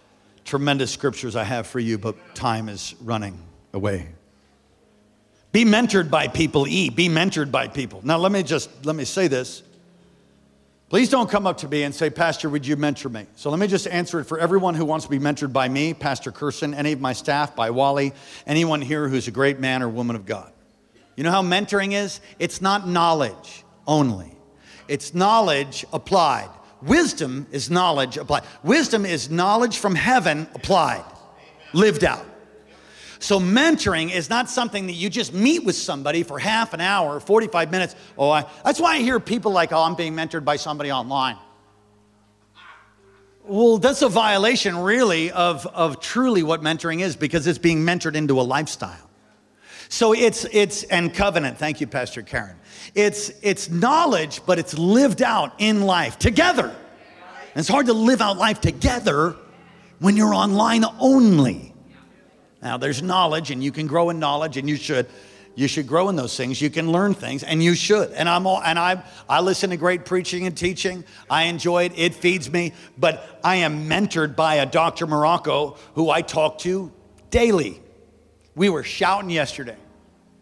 [0.43, 3.41] Tremendous scriptures I have for you, but time is running
[3.71, 4.09] away.
[5.53, 6.89] Be mentored by people, E.
[6.89, 8.01] Be mentored by people.
[8.03, 9.63] Now let me just let me say this.
[10.89, 13.27] Please don't come up to me and say, Pastor, would you mentor me?
[13.35, 15.93] So let me just answer it for everyone who wants to be mentored by me,
[15.93, 18.11] Pastor Kerson, any of my staff, by Wally,
[18.47, 20.51] anyone here who's a great man or woman of God.
[21.15, 22.21] You know how mentoring is?
[22.39, 24.35] It's not knowledge only,
[24.87, 26.49] it's knowledge applied.
[26.81, 28.43] Wisdom is knowledge applied.
[28.63, 31.03] Wisdom is knowledge from heaven applied,
[31.71, 32.25] lived out.
[33.19, 37.19] So, mentoring is not something that you just meet with somebody for half an hour,
[37.19, 37.95] 45 minutes.
[38.17, 41.37] Oh, I, that's why I hear people like, oh, I'm being mentored by somebody online.
[43.43, 48.15] Well, that's a violation, really, of, of truly what mentoring is because it's being mentored
[48.15, 49.09] into a lifestyle.
[49.89, 51.57] So it's it's and covenant.
[51.57, 52.55] Thank you, Pastor Karen.
[52.93, 56.67] It's it's knowledge, but it's lived out in life together.
[56.67, 59.35] And it's hard to live out life together
[59.97, 61.68] when you're online only.
[62.61, 65.07] Now, there's knowledge, and you can grow in knowledge, and you should.
[65.55, 66.61] You should grow in those things.
[66.61, 68.11] You can learn things, and you should.
[68.11, 71.03] And I'm all, and I I listen to great preaching and teaching.
[71.29, 71.93] I enjoy it.
[71.97, 72.73] It feeds me.
[72.97, 75.05] But I am mentored by a Dr.
[75.05, 76.93] Morocco who I talk to
[77.29, 77.81] daily.
[78.55, 79.75] We were shouting yesterday.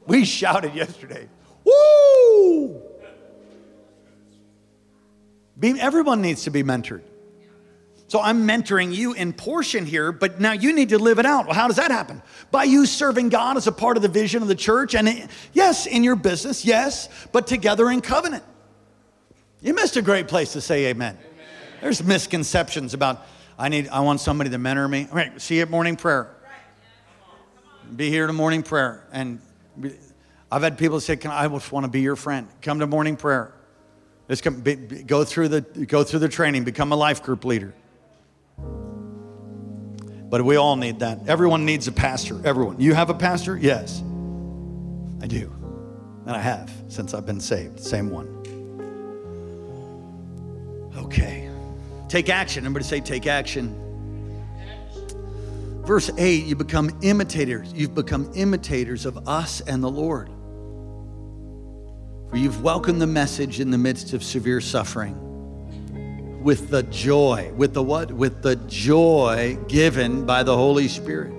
[0.05, 1.27] We shouted yesterday.
[1.63, 2.81] Woo!
[5.61, 7.01] Everyone needs to be mentored.
[8.09, 11.45] So I'm mentoring you in portion here, but now you need to live it out.
[11.45, 12.21] Well, how does that happen?
[12.51, 15.29] By you serving God as a part of the vision of the church, and it,
[15.51, 18.45] yes, in your business, yes, but together in covenant.
[19.61, 21.17] You missed a great place to say amen.
[21.17, 21.45] amen.
[21.81, 23.25] There's misconceptions about
[23.59, 25.07] I need I want somebody to mentor me.
[25.09, 26.33] All right, see you at morning prayer.
[27.93, 29.41] Be here to morning prayer, and
[30.51, 32.47] I've had people say, "Can I just want to be your friend?
[32.61, 33.53] Come to morning prayer.
[34.29, 37.73] Just come, be, go through the go through the training, become a life group leader."
[40.29, 41.27] But we all need that.
[41.27, 42.39] Everyone needs a pastor.
[42.45, 42.79] Everyone.
[42.81, 43.57] You have a pastor?
[43.57, 44.01] Yes.
[45.21, 45.53] I do.
[46.25, 47.79] And I have since I've been saved.
[47.79, 48.27] Same one.
[50.97, 51.49] Okay.
[52.09, 52.65] Take action.
[52.65, 53.83] Everybody say, take action.
[55.85, 57.71] Verse 8, you become imitators.
[57.73, 60.29] You've become imitators of us and the Lord.
[62.29, 65.26] For you've welcomed the message in the midst of severe suffering
[66.47, 67.51] with the joy.
[67.57, 68.09] With the what?
[68.09, 71.33] With the joy given by the Holy Spirit.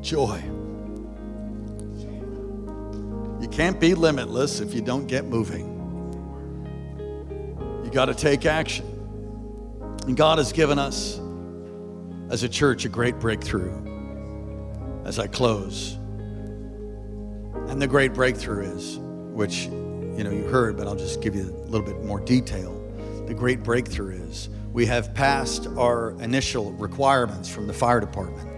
[0.00, 0.40] Joy.
[3.40, 5.66] You can't be limitless if you don't get moving.
[7.84, 8.86] You got to take action.
[10.06, 11.20] And God has given us,
[12.30, 13.74] as a church, a great breakthrough.
[15.04, 15.94] As I close,
[17.70, 18.98] and the great breakthrough is,
[19.32, 22.73] which you know you heard, but I'll just give you a little bit more detail.
[23.26, 28.50] The great breakthrough is we have passed our initial requirements from the fire department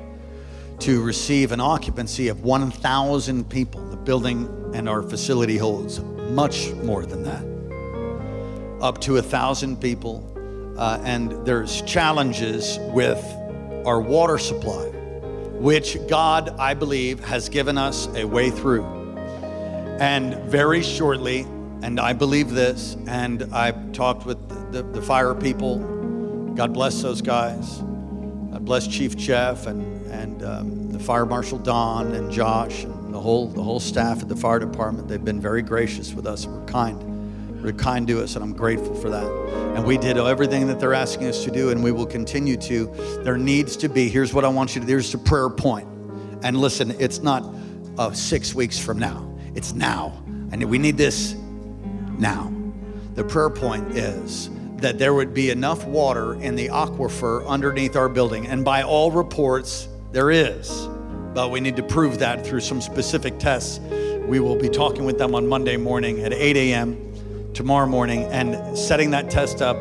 [0.80, 3.88] to receive an occupancy of 1,000 people.
[3.88, 10.32] The building and our facility holds much more than that, up to a thousand people.
[10.76, 13.24] Uh, and there's challenges with
[13.86, 14.88] our water supply,
[15.60, 18.84] which God, I believe, has given us a way through.
[20.00, 21.46] And very shortly,
[21.82, 25.78] and I believe this, and I've talked with the, the, the fire people.
[26.54, 27.78] God bless those guys.
[27.78, 33.20] God bless Chief Jeff and, and um, the fire marshal Don and Josh and the
[33.20, 35.08] whole, the whole staff at the fire department.
[35.08, 37.62] They've been very gracious with us were kind.
[37.62, 39.26] Were kind to us, and I'm grateful for that.
[39.74, 42.86] And we did everything that they're asking us to do, and we will continue to.
[43.24, 45.88] There needs to be, here's what I want you to do, here's a prayer point.
[46.44, 47.44] And listen, it's not
[47.98, 50.12] uh, six weeks from now it's now.
[50.52, 51.34] And we need this
[52.18, 52.52] now.
[53.14, 58.08] The prayer point is that there would be enough water in the aquifer underneath our
[58.08, 58.46] building.
[58.46, 60.88] And by all reports, there is.
[61.34, 63.78] But we need to prove that through some specific tests.
[64.26, 67.52] We will be talking with them on Monday morning at 8 a.m.
[67.54, 69.76] tomorrow morning and setting that test up.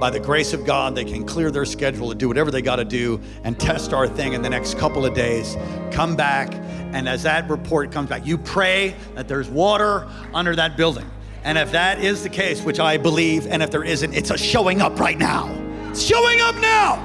[0.00, 2.76] By the grace of God, they can clear their schedule to do whatever they got
[2.76, 5.56] to do and test our thing in the next couple of days.
[5.92, 6.52] Come back
[6.94, 11.10] and as that report comes back, you pray that there's water under that building.
[11.44, 14.38] And if that is the case, which I believe, and if there isn't, it's a
[14.38, 15.54] showing up right now.
[15.90, 16.96] It's showing up now.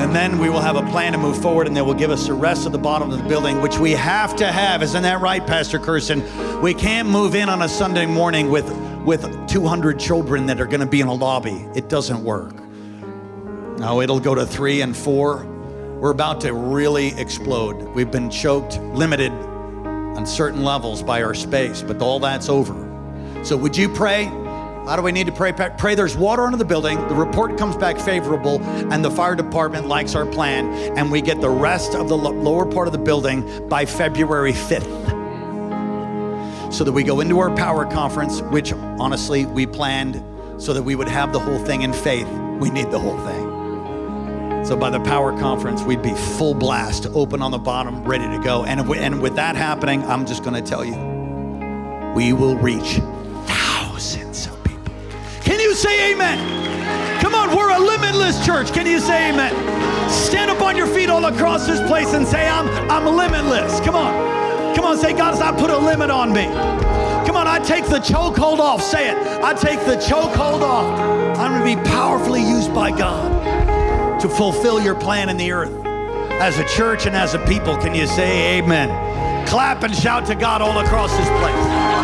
[0.00, 2.26] And then we will have a plan to move forward, and they will give us
[2.26, 4.82] the rest of the bottom of the building, which we have to have.
[4.82, 6.22] Isn't that right, Pastor Kerson?
[6.60, 8.70] We can't move in on a Sunday morning with,
[9.04, 11.66] with 200 children that are going to be in a lobby.
[11.74, 12.54] It doesn't work.
[13.78, 15.46] No, it'll go to three and four
[15.98, 17.82] we're about to really explode.
[17.88, 19.32] We've been choked, limited
[20.18, 22.74] on certain levels by our space, but all that's over.
[23.44, 24.24] So would you pray?
[24.24, 25.52] How do we need to pray?
[25.52, 28.60] Pray there's water under the building, the report comes back favorable,
[28.92, 32.66] and the fire department likes our plan, and we get the rest of the lower
[32.66, 35.06] part of the building by February 5th.
[36.74, 40.20] So that we go into our power conference, which honestly we planned
[40.60, 42.26] so that we would have the whole thing in faith.
[42.58, 43.47] We need the whole thing.
[44.68, 48.38] So by the power conference, we'd be full blast, open on the bottom, ready to
[48.44, 48.66] go.
[48.66, 50.92] And, we, and with that happening, I'm just going to tell you,
[52.14, 53.00] we will reach
[53.46, 54.92] thousands of people.
[55.40, 56.38] Can you say amen?
[57.22, 58.70] Come on, we're a limitless church.
[58.74, 59.54] Can you say amen?
[60.10, 63.80] Stand up on your feet all across this place and say, I'm, I'm limitless.
[63.80, 64.76] Come on.
[64.76, 66.44] Come on, say, God not put a limit on me.
[66.44, 68.82] Come on, I take the chokehold off.
[68.82, 69.16] Say it.
[69.42, 71.38] I take the chokehold off.
[71.38, 73.47] I'm going to be powerfully used by God
[74.20, 75.72] to fulfill your plan in the earth.
[76.40, 78.88] As a church and as a people, can you say amen?
[79.48, 81.98] Clap and shout to God all across this place.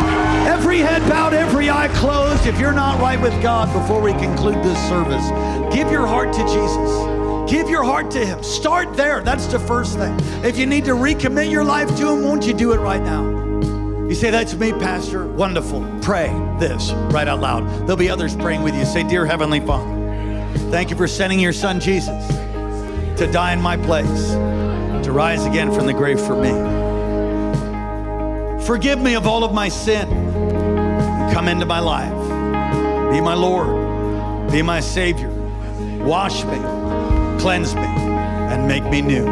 [0.47, 2.45] Every head bowed, every eye closed.
[2.45, 5.25] If you're not right with God before we conclude this service,
[5.73, 7.15] give your heart to Jesus.
[7.49, 8.41] Give your heart to Him.
[8.43, 9.21] Start there.
[9.21, 10.17] That's the first thing.
[10.43, 13.23] If you need to recommit your life to Him, won't you do it right now?
[14.07, 15.27] You say, That's me, Pastor.
[15.27, 15.85] Wonderful.
[16.01, 17.67] Pray this right out loud.
[17.81, 18.85] There'll be others praying with you.
[18.85, 19.94] Say, Dear Heavenly Father,
[20.71, 22.27] thank you for sending your son Jesus
[23.17, 24.31] to die in my place,
[25.05, 26.51] to rise again from the grave for me.
[28.65, 30.07] Forgive me of all of my sin.
[31.33, 32.11] Come into my life.
[33.11, 34.51] Be my Lord.
[34.51, 35.29] Be my Savior.
[36.03, 36.57] Wash me,
[37.39, 39.25] cleanse me, and make me new.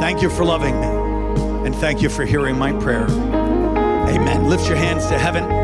[0.00, 1.66] Thank you for loving me.
[1.66, 3.08] And thank you for hearing my prayer.
[3.08, 4.48] Amen.
[4.48, 5.57] Lift your hands to heaven.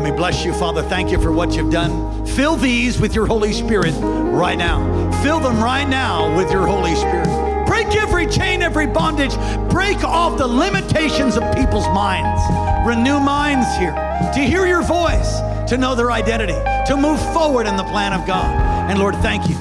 [0.00, 0.82] Let me bless you, Father.
[0.82, 2.24] Thank you for what you've done.
[2.24, 4.80] Fill these with your Holy Spirit right now.
[5.22, 7.26] Fill them right now with your Holy Spirit.
[7.66, 9.34] Break every chain, every bondage.
[9.68, 12.40] Break off the limitations of people's minds.
[12.88, 13.92] Renew minds here
[14.32, 18.26] to hear your voice, to know their identity, to move forward in the plan of
[18.26, 18.90] God.
[18.90, 19.56] And Lord, thank you.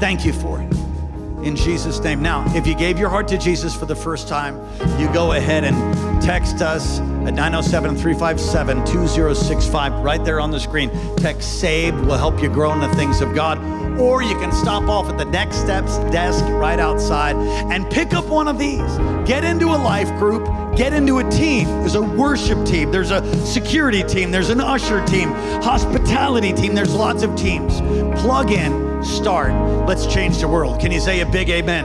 [0.00, 0.74] Thank you for it
[1.44, 2.20] in Jesus' name.
[2.20, 4.56] Now, if you gave your heart to Jesus for the first time,
[4.98, 10.90] you go ahead and text us at 907 357 2065 right there on the screen.
[11.16, 13.58] Text SAVED will help you grow in the things of God.
[13.98, 18.26] Or you can stop off at the Next Steps desk right outside and pick up
[18.26, 18.80] one of these.
[19.26, 20.44] Get into a life group,
[20.76, 21.66] get into a team.
[21.66, 25.28] There's a worship team, there's a security team, there's an usher team,
[25.62, 27.80] hospitality team, there's lots of teams.
[28.20, 29.52] Plug in, start.
[29.86, 30.80] Let's change the world.
[30.80, 31.84] Can you say a big amen?